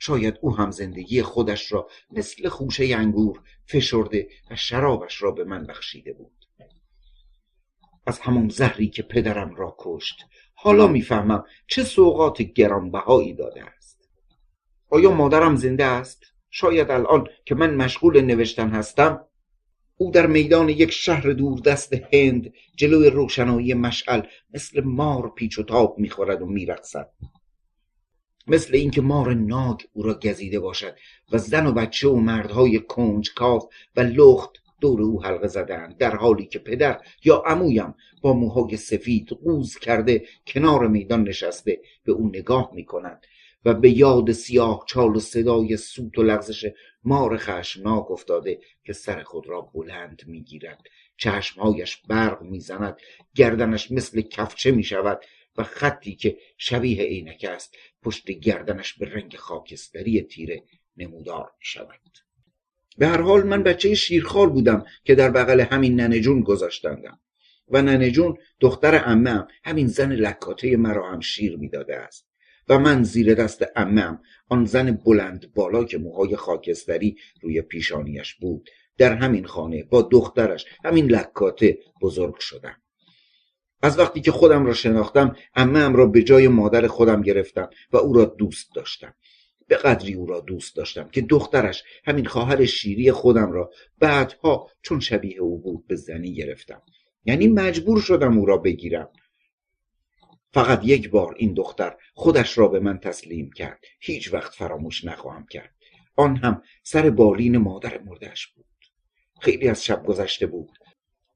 شاید 0.05 0.37
او 0.41 0.55
هم 0.55 0.71
زندگی 0.71 1.21
خودش 1.21 1.71
را 1.71 1.87
مثل 2.11 2.49
خوشه 2.49 2.95
انگور 2.95 3.41
فشرده 3.65 4.27
و 4.51 4.55
شرابش 4.55 5.23
را 5.23 5.31
به 5.31 5.43
من 5.43 5.65
بخشیده 5.65 6.13
بود. 6.13 6.45
از 8.05 8.19
همون 8.19 8.49
زهری 8.49 8.87
که 8.87 9.03
پدرم 9.03 9.55
را 9.55 9.75
کشت 9.79 10.15
حالا 10.53 10.87
می‌فهمم 10.87 11.43
چه 11.67 11.83
سوقات 11.83 12.41
گرانبهایی 12.41 13.33
داده 13.33 13.63
است. 13.63 14.09
آیا 14.89 15.11
مادرم 15.11 15.55
زنده 15.55 15.85
است؟ 15.85 16.23
شاید 16.49 16.91
الان 16.91 17.27
که 17.45 17.55
من 17.55 17.75
مشغول 17.75 18.21
نوشتن 18.21 18.69
هستم 18.69 19.25
او 19.97 20.11
در 20.11 20.27
میدان 20.27 20.69
یک 20.69 20.91
شهر 20.91 21.33
دوردست 21.33 21.93
هند 22.13 22.53
جلوی 22.77 23.09
روشنایی 23.09 23.73
مشعل 23.73 24.21
مثل 24.53 24.81
مار 24.81 25.29
پیچ 25.29 25.59
و 25.59 25.63
تاب 25.63 25.99
می‌خورد 25.99 26.41
و 26.41 26.45
میرقصد. 26.45 27.09
مثل 28.47 28.75
اینکه 28.75 29.01
مار 29.01 29.34
ناگ 29.34 29.82
او 29.93 30.03
را 30.03 30.13
گزیده 30.13 30.60
باشد 30.60 30.95
و 31.32 31.38
زن 31.38 31.65
و 31.65 31.71
بچه 31.71 32.10
و 32.10 32.15
مردهای 32.15 32.79
کنجکاو 32.79 33.69
و 33.95 34.01
لخت 34.01 34.51
دور 34.82 35.01
او 35.01 35.23
حلقه 35.23 35.47
زدند 35.47 35.97
در 35.97 36.15
حالی 36.15 36.45
که 36.45 36.60
پدر 36.60 37.01
یا 37.23 37.43
عمویم 37.45 37.95
با 38.21 38.34
موهای 38.34 38.77
سفید 38.77 39.29
قوز 39.29 39.77
کرده 39.77 40.25
کنار 40.47 40.88
میدان 40.88 41.23
نشسته 41.23 41.82
به 42.03 42.12
او 42.12 42.27
نگاه 42.27 42.71
می‌کنند 42.73 43.25
و 43.65 43.73
به 43.73 43.89
یاد 43.89 44.32
سیاه 44.32 44.84
چال 44.88 45.15
و 45.15 45.19
صدای 45.19 45.77
سوت 45.77 46.17
و 46.17 46.23
لغزش 46.23 46.71
مار 47.03 47.38
خشمناک 47.38 48.12
افتاده 48.12 48.60
که 48.84 48.93
سر 48.93 49.23
خود 49.23 49.47
را 49.47 49.62
بلند 49.62 50.21
می‌گیرد. 50.27 50.82
چشمهایش 51.17 51.97
برق 52.08 52.41
می‌زند 52.41 52.97
گردنش 53.36 53.91
مثل 53.91 54.21
کفچه 54.21 54.71
می‌شود 54.71 55.21
و 55.57 55.63
خطی 55.63 56.15
که 56.15 56.37
شبیه 56.57 57.03
عینک 57.03 57.45
است 57.49 57.75
پشت 58.01 58.31
گردنش 58.31 58.93
به 58.93 59.05
رنگ 59.05 59.35
خاکستری 59.35 60.21
تیره 60.21 60.63
نمودار 60.97 61.51
می 61.59 61.65
شود 61.65 62.17
به 62.97 63.07
هر 63.07 63.21
حال 63.21 63.43
من 63.43 63.63
بچه 63.63 63.95
شیرخال 63.95 64.49
بودم 64.49 64.85
که 65.03 65.15
در 65.15 65.31
بغل 65.31 65.61
همین 65.61 66.01
ننجون 66.01 66.41
گذاشتندم 66.41 67.19
و 67.69 67.81
ننجون 67.81 68.37
دختر 68.59 69.03
امم 69.05 69.47
همین 69.63 69.87
زن 69.87 70.11
لکاته 70.11 70.77
مرا 70.77 71.11
هم 71.11 71.19
شیر 71.19 71.57
می‌داده 71.57 71.95
است 71.95 72.27
و 72.69 72.79
من 72.79 73.03
زیر 73.03 73.33
دست 73.33 73.63
امم 73.75 74.19
آن 74.49 74.65
زن 74.65 74.91
بلند 74.91 75.53
بالا 75.53 75.83
که 75.83 75.97
موهای 75.97 76.35
خاکستری 76.35 77.17
روی 77.41 77.61
پیشانیش 77.61 78.33
بود 78.33 78.69
در 78.97 79.15
همین 79.15 79.45
خانه 79.45 79.83
با 79.83 80.01
دخترش 80.01 80.65
همین 80.85 81.05
لکاته 81.05 81.77
بزرگ 82.01 82.39
شدم. 82.39 82.83
از 83.84 84.00
وقتی 84.00 84.22
که 84.22 84.32
خودم 84.32 84.65
را 84.65 84.74
شناختم 84.74 85.36
امه 85.56 85.89
را 85.89 86.06
به 86.06 86.24
جای 86.24 86.48
مادر 86.48 86.88
خودم 86.88 87.22
گرفتم 87.22 87.69
و 87.91 87.98
او 87.98 88.13
را 88.13 88.26
دوست 88.26 88.76
داشتم. 88.76 89.13
به 89.67 89.76
قدری 89.76 90.13
او 90.13 90.26
را 90.26 90.39
دوست 90.39 90.76
داشتم 90.76 91.10
که 91.10 91.22
دخترش 91.22 91.84
همین 92.06 92.26
خواهر 92.26 92.65
شیری 92.65 93.12
خودم 93.12 93.52
را 93.52 93.72
بعدها 94.00 94.69
چون 94.82 95.00
شبیه 95.00 95.39
او 95.39 95.62
بود 95.62 95.88
به 95.88 95.96
زنی 95.96 96.34
گرفتم. 96.34 96.82
یعنی 97.26 97.48
مجبور 97.48 98.02
شدم 98.02 98.38
او 98.38 98.46
را 98.46 98.58
بگیرم. 98.58 99.10
فقط 100.54 100.82
یک 100.84 101.10
بار 101.10 101.36
این 101.38 101.54
دختر 101.54 101.96
خودش 102.13 102.58
را 102.58 102.67
به 102.67 102.80
من 102.80 103.00
تسلیم 103.00 103.52
کرد. 103.52 103.80
هیچ 104.00 104.34
وقت 104.34 104.54
فراموش 104.54 105.06
نخواهم 105.06 105.46
کرد. 105.46 105.74
آن 106.15 106.36
هم 106.36 106.62
سر 106.84 107.10
بالین 107.10 107.58
مادر 107.58 107.98
مردش 107.98 108.48
بود. 108.48 108.65
خیلی 109.41 109.67
از 109.67 109.86
شب 109.86 110.06
گذشته 110.06 110.46
بود. 110.46 110.69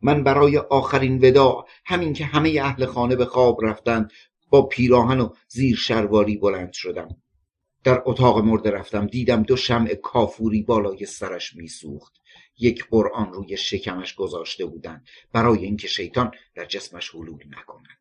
من 0.02 0.24
برای 0.24 0.58
آخرین 0.58 1.20
وداع 1.26 1.68
همین 1.86 2.14
که 2.14 2.26
همه 2.26 2.60
اهل 2.64 2.86
خانه 2.86 3.16
به 3.16 3.26
خواب 3.26 3.66
رفتند 3.66 4.12
با 4.50 4.62
پیراهن 4.62 5.20
و 5.20 5.30
زیر 5.48 5.76
شرواری 5.76 6.38
بلند 6.38 6.74
شدم. 6.74 7.16
در 7.84 8.04
اتاق 8.06 8.38
مرده 8.40 8.72
رفتم 8.72 9.08
دیدم 9.08 9.44
دو 9.44 9.56
شمع 9.56 9.94
کافوری 9.94 10.62
بالای 10.62 11.06
سرش 11.06 11.56
میسوخت. 11.56 12.14
یک 12.60 12.86
قرآن 12.90 13.34
روی 13.34 13.58
شکمش 13.58 14.16
گذاشته 14.16 14.66
بودند. 14.66 15.06
برای 15.34 15.66
اینکه 15.66 15.88
شیطان 15.88 16.32
در 16.56 16.66
جسمش 16.66 17.10
حلول 17.10 17.44
نکند. 17.48 17.98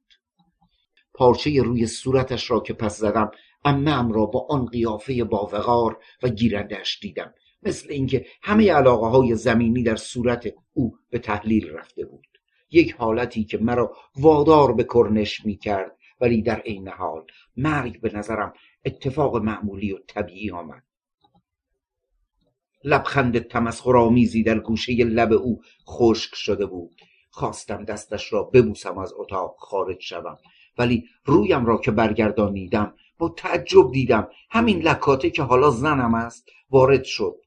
پارچه 1.15 1.63
روی 1.63 1.87
صورتش 1.87 2.51
را 2.51 2.61
که 2.61 2.73
پس 2.73 2.99
زدم 2.99 3.31
امم 3.65 4.13
را 4.13 4.27
با 4.27 4.47
آن 4.49 4.67
قیافه 4.67 5.25
باوقار 5.25 5.99
و 6.23 6.29
گیرندهش 6.29 6.99
دیدم. 7.03 7.35
مثل 7.67 7.93
اینکه 7.93 8.27
همه 8.43 8.73
علاقه 8.73 9.07
های 9.07 9.35
زمینی 9.35 9.83
در 9.83 9.97
صورت 9.97 10.55
او 10.73 10.99
به 11.11 11.19
تحلیل 11.19 11.71
رفته 11.71 12.05
بود. 12.05 12.27
یک 12.71 12.93
حالتی 12.93 13.45
که 13.45 13.59
مرا 13.59 13.97
وادار 14.17 14.73
به 14.73 14.85
کرنش 14.85 15.47
می 15.47 15.57
کرد 15.57 15.97
ولی 16.21 16.43
در 16.43 16.61
عین 16.61 16.89
حال 16.89 17.27
مرگ 17.57 18.01
به 18.01 18.17
نظرم 18.17 18.53
اتفاق 18.85 19.37
معمولی 19.37 19.93
و 19.93 19.99
طبیعی 20.07 20.51
آمد. 20.51 20.83
لبخند 22.85 23.39
تمسخرآمیزی 23.39 24.43
در 24.43 24.59
گوشه 24.59 24.93
لب 24.93 25.33
او 25.33 25.63
خشک 25.89 26.35
شده 26.35 26.67
بود. 26.67 27.01
خواستم 27.31 27.85
دستش 27.85 28.33
را 28.33 28.43
ببوسم 28.43 28.99
از 28.99 29.13
اتاق 29.17 29.57
خارج 29.59 30.01
شوم 30.01 30.39
ولی 30.79 31.05
رویم 31.25 31.67
را 31.67 31.79
که 31.79 31.91
برگردانیدم 31.91 32.95
با 33.19 33.29
تعجب 33.29 33.93
دیدم 33.93 34.29
همین 34.51 34.83
لکاته 34.83 35.31
که 35.31 35.43
حالا 35.43 35.71
زنم 35.71 36.15
است 36.15 36.49
وارد 36.71 37.05
شد. 37.05 37.46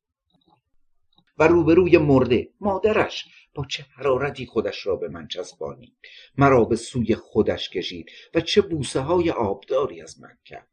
و 1.39 1.47
روبروی 1.47 1.97
مرده. 1.97 2.49
مادرش 2.59 3.25
با 3.53 3.65
چه 3.65 3.85
حرارتی 3.95 4.45
خودش 4.45 4.87
را 4.87 4.95
به 4.95 5.07
من 5.07 5.27
چسبانید؟ 5.27 5.93
مرا 6.37 6.63
به 6.63 6.75
سوی 6.75 7.15
خودش 7.15 7.69
کشید 7.69 8.11
و 8.33 8.41
چه 8.41 8.61
بوسه 8.61 8.99
های 8.99 9.31
آبداری 9.31 10.01
از 10.01 10.21
من 10.21 10.37
کرد. 10.45 10.67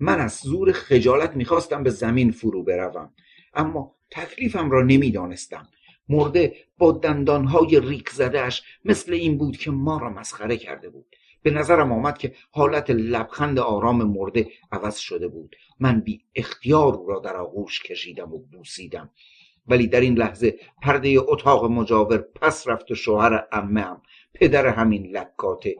من 0.00 0.20
از 0.20 0.40
زور 0.42 0.72
خجالت 0.72 1.36
می‌خواستم 1.36 1.82
به 1.82 1.90
زمین 1.90 2.30
فرو 2.30 2.62
بروم 2.62 3.14
اما 3.54 3.96
تکلیفم 4.10 4.70
را 4.70 4.82
نمی‌دانستم. 4.82 5.68
مرده 6.08 6.56
با 6.78 6.92
دندانهای 6.92 7.80
ریک 7.80 8.10
زدهش 8.10 8.62
مثل 8.84 9.12
این 9.12 9.38
بود 9.38 9.56
که 9.56 9.70
ما 9.70 9.98
را 9.98 10.10
مسخره 10.10 10.56
کرده 10.56 10.88
بود. 10.88 11.16
به 11.42 11.50
نظرم 11.50 11.92
آمد 11.92 12.18
که 12.18 12.34
حالت 12.50 12.90
لبخند 12.90 13.58
آرام 13.58 14.02
مرده 14.02 14.48
عوض 14.72 14.96
شده 14.96 15.28
بود. 15.28 15.56
من 15.80 16.00
بی 16.00 16.24
اختیار 16.34 16.94
او 16.94 17.06
را 17.06 17.18
در 17.18 17.36
آغوش 17.36 17.82
کشیدم 17.82 18.32
و 18.32 18.38
بوسیدم. 18.38 19.10
ولی 19.68 19.86
در 19.86 20.00
این 20.00 20.18
لحظه 20.18 20.58
پرده 20.82 21.16
اتاق 21.18 21.64
مجاور 21.64 22.18
پس 22.18 22.68
رفت 22.68 22.90
و 22.90 22.94
شوهر 22.94 23.48
امم 23.52 24.02
پدر 24.34 24.66
همین 24.66 25.06
لکاته. 25.06 25.76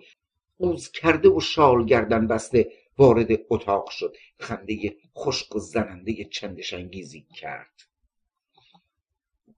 اوز 0.57 0.91
کرده 0.91 1.29
و 1.29 1.41
شال 1.41 1.85
گردن 1.85 2.27
بسته 2.27 2.73
وارد 2.99 3.29
اتاق 3.51 3.91
شد. 3.91 4.17
خنده 4.41 4.97
خشک 5.17 5.57
و 5.57 5.59
زننده 5.59 6.25
چندشنگیزی 6.25 7.27
کرد. 7.35 7.83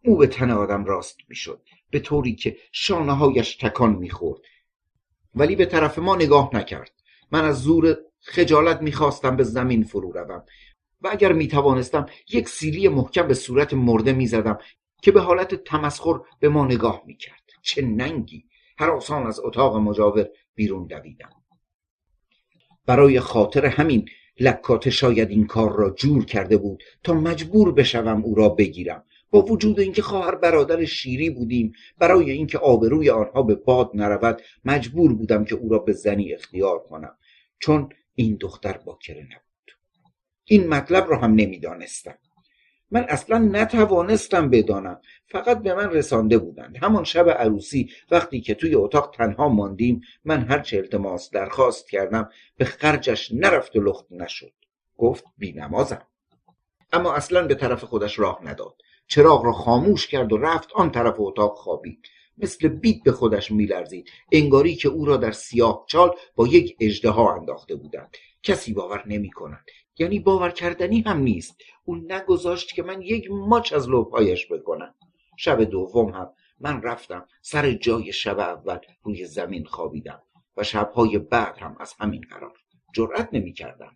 او 0.05 0.17
به 0.17 0.27
تن 0.27 0.51
آدم 0.51 0.85
راست 0.85 1.19
می‌شد 1.29 1.63
به 1.91 2.01
طوری 2.01 2.35
که 2.35 2.57
شانه 2.73 3.17
هایش 3.17 3.57
تکان 3.57 3.93
می‌خورد. 3.93 4.41
ولی 5.35 5.57
به 5.57 5.67
طرف 5.67 5.99
ما 5.99 6.17
نگاه 6.17 6.51
نکرد. 6.57 6.93
من 7.31 7.45
از 7.45 7.63
زور 7.63 7.97
خجالت 8.21 8.83
می‌خواستم 8.83 9.37
به 9.37 9.43
زمین 9.43 9.85
فرو 9.85 10.13
روم. 10.13 10.45
و 11.01 11.09
اگر 11.13 11.33
می‌توانستم 11.33 12.07
یک 12.33 12.49
سیلی 12.49 12.89
محکم 12.89 13.29
به 13.29 13.35
صورت 13.35 13.75
مرده 13.75 14.13
می‌زدم 14.13 14.59
که 15.03 15.13
به 15.13 15.21
حالت 15.21 15.55
تمسخر 15.55 16.21
به 16.41 16.49
ما 16.49 16.65
نگاه 16.65 17.03
می‌کرد. 17.07 17.43
چه 17.63 17.83
ننگی! 17.83 18.45
هر 18.79 18.91
آسان 18.91 19.27
از 19.27 19.41
اتاق 19.41 19.77
مجاور 19.77 20.29
بیرون 20.55 20.87
دویدم. 20.87 21.31
برای 22.87 23.21
خاطر 23.21 23.67
همین 23.67 24.09
لکات 24.41 24.89
شاید 24.91 25.31
این 25.31 25.47
کار 25.47 25.77
را 25.77 25.91
جور 25.91 26.25
کرده 26.25 26.57
بود 26.57 26.83
تا 27.03 27.15
مجبور 27.15 27.73
بشوم 27.73 28.25
او 28.25 28.35
را 28.35 28.49
بگیرم. 28.49 29.05
با 29.31 29.43
وجود 29.43 29.81
اینکه 29.81 30.03
خواهر 30.03 30.35
برادر 30.35 30.85
شیری 30.85 31.31
بودیم 31.31 31.73
برای 31.99 32.31
اینکه 32.31 32.59
آبروی 32.59 33.11
آنها 33.11 33.43
به 33.43 33.55
باد 33.55 33.91
نرود 33.95 34.43
مجبور 34.65 35.15
بودم 35.15 35.45
که 35.45 35.55
او 35.55 35.69
را 35.69 35.79
به 35.79 35.93
زنی 35.93 36.35
اختیار 36.35 36.79
کنم. 36.79 37.17
چون 37.59 37.89
این 38.15 38.37
دختر 38.41 38.79
باکره 38.79 39.23
نبود 39.23 39.46
این 40.49 40.69
مطلب 40.69 41.11
را 41.11 41.19
هم 41.19 41.35
نمی‌دانستم. 41.35 42.19
من 42.91 43.07
اصلا 43.09 43.39
نتوانستم 43.39 44.51
بدانم. 44.51 45.01
فقط 45.29 45.63
به 45.63 45.75
من 45.75 45.91
رسانده 45.91 46.39
بودند. 46.39 46.77
همان 46.83 47.05
شب 47.05 47.31
عروسی 47.31 47.91
وقتی 48.11 48.41
که 48.41 48.55
توی 48.55 48.75
اتاق 48.75 49.11
تنها 49.17 49.49
ماندیم 49.49 50.01
من 50.25 50.43
هرچه 50.43 50.77
التماس 50.77 51.31
درخواست 51.31 51.91
کردم 51.91 52.31
به 52.57 52.65
خرجش 52.65 53.33
نرفت 53.33 53.77
و 53.77 53.81
لخت 53.81 54.07
نشد. 54.11 54.53
گفت 54.97 55.25
بینمازم. 55.39 56.07
اما 56.93 57.13
اصلا 57.13 57.47
به 57.47 57.55
طرف 57.55 57.85
خودش 57.85 58.19
راه 58.19 58.41
نداد. 58.45 58.75
چراغ 59.09 59.45
را 59.45 59.53
خاموش 59.53 60.07
کرد 60.07 60.33
و 60.33 60.37
رفت 60.37 60.73
آن 60.75 60.91
طرف 60.91 61.15
اتاق 61.19 61.57
خوابید. 61.57 61.99
مثل 62.39 62.69
بیت 62.69 63.03
به 63.05 63.13
خودش 63.13 63.51
میلرزید. 63.51 64.11
انگاری 64.33 64.75
که 64.75 64.89
او 64.89 65.05
را 65.05 65.17
در 65.17 65.33
سیاه 65.33 65.85
چال 65.89 66.11
با 66.37 66.47
یک 66.47 66.77
اژدها 66.81 67.35
انداخته 67.35 67.75
بودند. 67.75 68.17
کسی 68.43 68.73
باور 68.73 69.03
نمی 69.07 69.31
کند 69.31 69.65
یعنی 69.99 70.19
باور 70.19 70.51
کردنی 70.51 71.01
هم 71.01 71.19
نیست. 71.19 71.57
او 71.85 71.97
نگذاشت 71.97 72.75
که 72.75 72.83
من 72.83 73.03
یک 73.03 73.31
ماچ 73.31 73.73
از 73.73 73.89
لبهایش 73.89 74.53
بکنم. 74.53 74.95
شب 75.37 75.65
دوم 75.65 76.11
هم 76.11 76.33
من 76.61 76.83
رفتم 76.83 77.27
سر 77.43 77.73
جای 77.73 78.13
شب 78.13 78.39
اول 78.39 78.79
روی 79.03 79.25
زمین 79.25 79.65
خوابیدم 79.65 80.23
و 80.57 80.63
شبهای 80.63 81.19
بعد 81.19 81.59
هم 81.59 81.77
از 81.81 81.95
همین 81.99 82.25
قرار 82.31 82.53
جرأت 82.95 83.29
نمی 83.33 83.53
کردم 83.53 83.93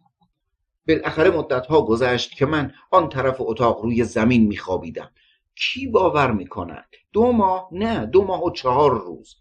بالاخره 0.89 1.31
مدتها 1.31 1.83
گذشت 1.83 2.37
که 2.37 2.47
من 2.47 2.73
آن 2.91 3.09
طرف 3.09 3.37
اتاق 3.41 3.81
روی 3.81 4.05
زمین 4.05 4.47
میخوابیدم. 4.47 5.11
کی 5.57 5.87
باور 5.87 6.31
می‌کند؟ 6.31 6.89
دو 7.13 7.33
ماه؟ 7.33 7.69
نه 7.73 8.07
دو 8.07 8.25
ماه 8.25 8.45
و 8.45 8.51
چهار 8.51 9.01
روز. 9.01 9.37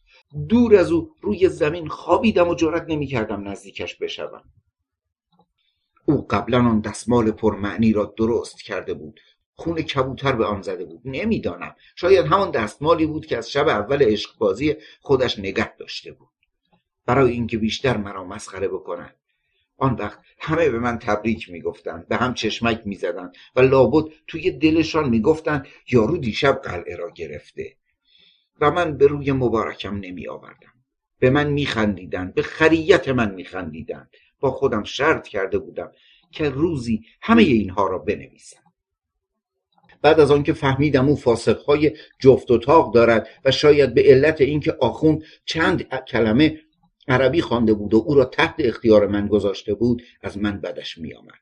دور 0.50 0.76
از 0.76 0.92
او 0.92 1.10
روی 1.22 1.50
زمین 1.50 1.88
خوابیدم 1.88 2.48
و 2.48 2.56
جرأت 2.56 2.86
نمی‌کردم 2.88 3.48
نزدیکش 3.48 3.96
بشوم. 3.96 4.44
او 6.10 6.28
قبلا 6.28 6.58
آن 6.58 6.80
دستمال 6.80 7.32
پرمعنی 7.32 7.94
را 7.94 8.14
درست 8.18 8.62
کرده 8.62 8.94
بود. 8.94 9.20
خون 9.54 9.82
کبوتر 9.82 10.32
به 10.32 10.46
آن 10.46 10.62
زده 10.62 10.86
بود. 10.86 11.02
نمی‌دانم. 11.06 11.76
شاید 11.96 12.26
همان 12.26 12.52
دستمالی 12.52 13.06
بود 13.06 13.26
که 13.26 13.38
از 13.38 13.52
شب 13.52 13.68
اول 13.68 14.04
عشقبازی 14.04 14.76
خودش 15.02 15.40
نگه 15.40 15.76
داشته 15.76 16.12
بود. 16.12 16.30
برای 17.06 17.32
اینکه 17.32 17.58
بیشتر 17.58 17.98
مرا 17.98 18.24
مسخره 18.24 18.68
بکند 18.68 19.16
آن 19.78 19.96
وقت 19.96 20.20
همه 20.40 20.70
به 20.70 20.80
من 20.80 21.00
تبریک 21.00 21.50
می‌گفتند. 21.50 22.08
به 22.08 22.16
هم 22.16 22.34
چشمک 22.34 22.82
می‌زدند 22.86 23.36
و 23.56 23.62
لابد 23.62 24.12
توی 24.28 24.52
دلشان 24.52 25.10
می‌گفتند 25.10 25.68
یارو 25.92 26.18
دیشب 26.18 26.62
قلعه 26.64 26.96
را 26.96 27.10
گرفته. 27.10 27.76
و 28.62 28.72
من 28.72 28.98
به 28.98 29.08
روی 29.08 29.32
مبارکم 29.32 29.96
نمی 29.98 30.28
آوردم 30.28 30.74
به 31.20 31.30
من 31.30 31.50
میخندیدند. 31.50 32.34
به 32.34 32.42
خریت 32.42 33.10
من 33.10 33.34
میخندیدند. 33.34 34.10
با 34.40 34.52
خودم 34.52 34.84
شرط 34.84 35.28
کرده 35.28 35.58
بودم 35.58 35.92
که 36.32 36.50
روزی 36.50 37.06
همه 37.22 37.42
اینها 37.42 37.88
را 37.88 37.98
بنویسم. 37.98 38.60
بعد 40.02 40.20
از 40.20 40.32
آنکه 40.32 40.54
فهمیدم 40.54 41.10
او 41.10 41.16
فاسقهای 41.16 41.92
جفت 42.20 42.52
اتاق 42.52 42.94
دارد 42.94 43.28
و 43.46 43.52
شاید 43.52 43.94
به 43.94 44.04
علت 44.04 44.42
اینکه 44.42 44.78
آخوند 44.80 45.24
چند 45.46 45.82
کلمه 46.08 46.60
عربی 47.08 47.42
خوانده 47.42 47.74
بود 47.74 47.94
و 47.94 48.04
او 48.08 48.16
را 48.16 48.26
تحت 48.26 48.56
اختیار 48.60 49.08
من 49.08 49.28
گذاشته 49.28 49.74
بود 49.74 50.04
از 50.22 50.38
من 50.38 50.62
بدش 50.62 50.98
میآمد. 50.98 51.34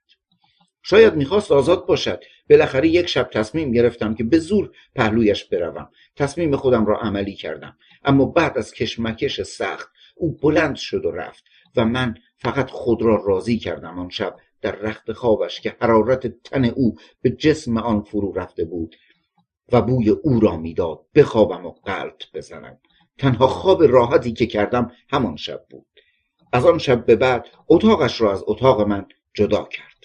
شاید 0.84 1.16
می‌خواست 1.16 1.52
آزاد 1.52 1.86
باشد. 1.86 2.24
بالاخره 2.50 2.88
یک 2.88 3.08
شب 3.08 3.30
تصمیم 3.34 3.72
گرفتم 3.72 4.16
که 4.16 4.24
به 4.24 4.40
زور 4.40 4.72
پهلویش 4.96 5.46
بروم. 5.46 5.90
تصمیم 6.16 6.56
خودم 6.56 6.86
را 6.86 7.00
عملی 7.00 7.36
کردم. 7.36 7.78
اما 8.04 8.26
بعد 8.26 8.58
از 8.58 8.74
کشمکش 8.74 9.42
سخت 9.42 9.90
او 10.16 10.38
بلند 10.38 10.76
شد 10.76 11.06
و 11.06 11.12
رفت 11.12 11.44
و 11.76 11.86
من 11.86 12.16
فقط 12.38 12.72
خود 12.72 13.02
را 13.02 13.24
راضی 13.26 13.58
کردم 13.58 14.00
آن 14.00 14.10
شب 14.10 14.36
در 14.62 14.72
رخت 14.72 15.12
خوابش 15.12 15.62
که 15.62 15.76
حرارت 15.82 16.28
تن 16.28 16.66
او 16.66 16.96
به 17.22 17.30
جسم 17.30 17.78
آن 17.78 18.02
فرو 18.02 18.34
رفته 18.34 18.66
بود 18.66 18.96
و 19.72 19.82
بوی 19.82 20.10
او 20.10 20.40
را 20.40 20.58
می‌داد 20.58 21.06
بخوابم 21.16 21.66
و 21.66 21.72
قلط 21.72 22.24
بزنم. 22.34 22.78
تنها 23.18 23.48
خواب 23.48 23.84
راحتی 23.84 24.34
که 24.34 24.46
کردم 24.46 24.92
همان 25.10 25.36
شب 25.36 25.66
بود. 25.70 25.86
از 26.54 26.66
آن 26.66 26.78
شب 26.78 27.06
به 27.06 27.16
بعد 27.16 27.46
اتاقش 27.68 28.22
را 28.22 28.32
از 28.32 28.44
اتاق 28.48 28.82
من 28.82 29.06
جدا 29.34 29.64
کرد. 29.64 29.98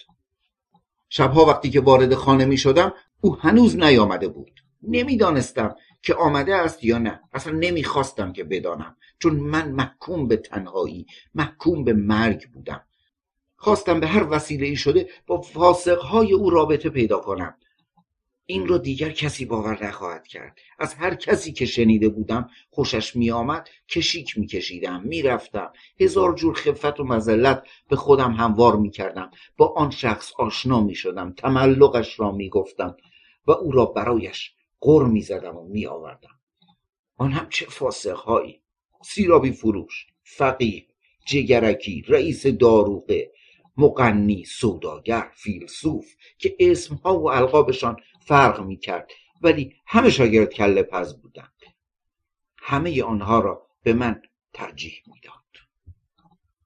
شبها 1.09 1.45
وقتی 1.45 1.69
که 1.69 1.79
وارد 1.79 2.13
خانه 2.13 2.45
می 2.45 2.57
شدم 2.57 2.93
او 3.21 3.35
هنوز 3.35 3.77
نیامده 3.77 4.27
بود. 4.27 4.51
نمی‌دانستم 4.83 5.75
که 6.03 6.15
آمده 6.15 6.55
است 6.55 6.83
یا 6.83 6.97
نه. 6.97 7.21
اصلا 7.33 7.53
نمی‌خواستم 7.53 8.33
که 8.33 8.43
بدانم. 8.43 8.95
چون 9.19 9.35
من 9.35 9.71
محکوم 9.71 10.27
به 10.27 10.37
تنهایی 10.37 11.05
محکوم 11.35 11.83
به 11.83 11.93
مرگ 11.93 12.49
بودم. 12.49 12.81
خواستم 13.55 13.99
به 13.99 14.07
هر 14.07 14.27
وسیله 14.29 14.65
ای 14.65 14.75
شده 14.75 15.09
با 15.27 15.41
فاسقهای 15.41 16.33
او 16.33 16.49
رابطه 16.49 16.89
پیدا 16.89 17.17
کنم. 17.17 17.55
این 18.45 18.67
را 18.67 18.77
دیگر 18.77 19.09
کسی 19.09 19.45
باور 19.45 19.85
نخواهد 19.85 20.27
کرد. 20.27 20.57
از 20.79 20.93
هر 20.93 21.15
کسی 21.15 21.53
که 21.53 21.65
شنیده 21.65 22.09
بودم 22.09 22.49
خوشش 22.69 23.15
میآمد 23.15 23.69
کشیک 23.89 24.37
میکشیدم 24.37 25.01
می‌رفتم. 25.03 25.73
هزار 25.99 26.35
جور 26.35 26.53
خفت 26.53 26.99
و 26.99 27.03
مزلت 27.03 27.63
به 27.89 27.95
خودم 27.95 28.31
هموار 28.31 28.75
می‌کردم. 28.75 29.31
با 29.57 29.73
آن 29.75 29.89
شخص 29.89 30.31
آشنا 30.37 30.81
می‌شدم 30.81 31.33
تملقش 31.37 32.19
را 32.19 32.31
می‌گفتم 32.31 32.97
و 33.47 33.51
او 33.51 33.71
را 33.71 33.85
برایش 33.85 34.53
غر 34.83 35.05
می‌زدم 35.05 35.57
و 35.57 35.63
میآوردم. 35.67 36.39
آن 37.17 37.31
هم 37.31 37.49
چه 37.49 37.65
فاسقهایی. 37.65 38.61
سیرابی 39.03 39.51
فروش 39.51 40.07
فقیه 40.23 40.85
جگرکی 41.25 42.01
رئیس 42.07 42.47
داروغه 42.47 43.31
مقنی 43.77 44.45
سوداگر 44.45 45.31
فیلسوف 45.35 46.15
که 46.37 46.55
اسمها 46.59 47.19
و 47.19 47.31
القابشان 47.31 47.97
فرق 48.25 48.61
می‌کرد 48.61 49.11
ولی 49.41 49.75
همه 49.85 50.09
شاگرد 50.09 50.53
کله 50.53 50.83
پز 50.83 51.21
بودند. 51.21 51.61
همه 52.57 53.03
آنها 53.03 53.39
را 53.39 53.67
به 53.83 53.93
من 53.93 54.21
ترجیح 54.53 54.93
می‌داد. 55.07 55.42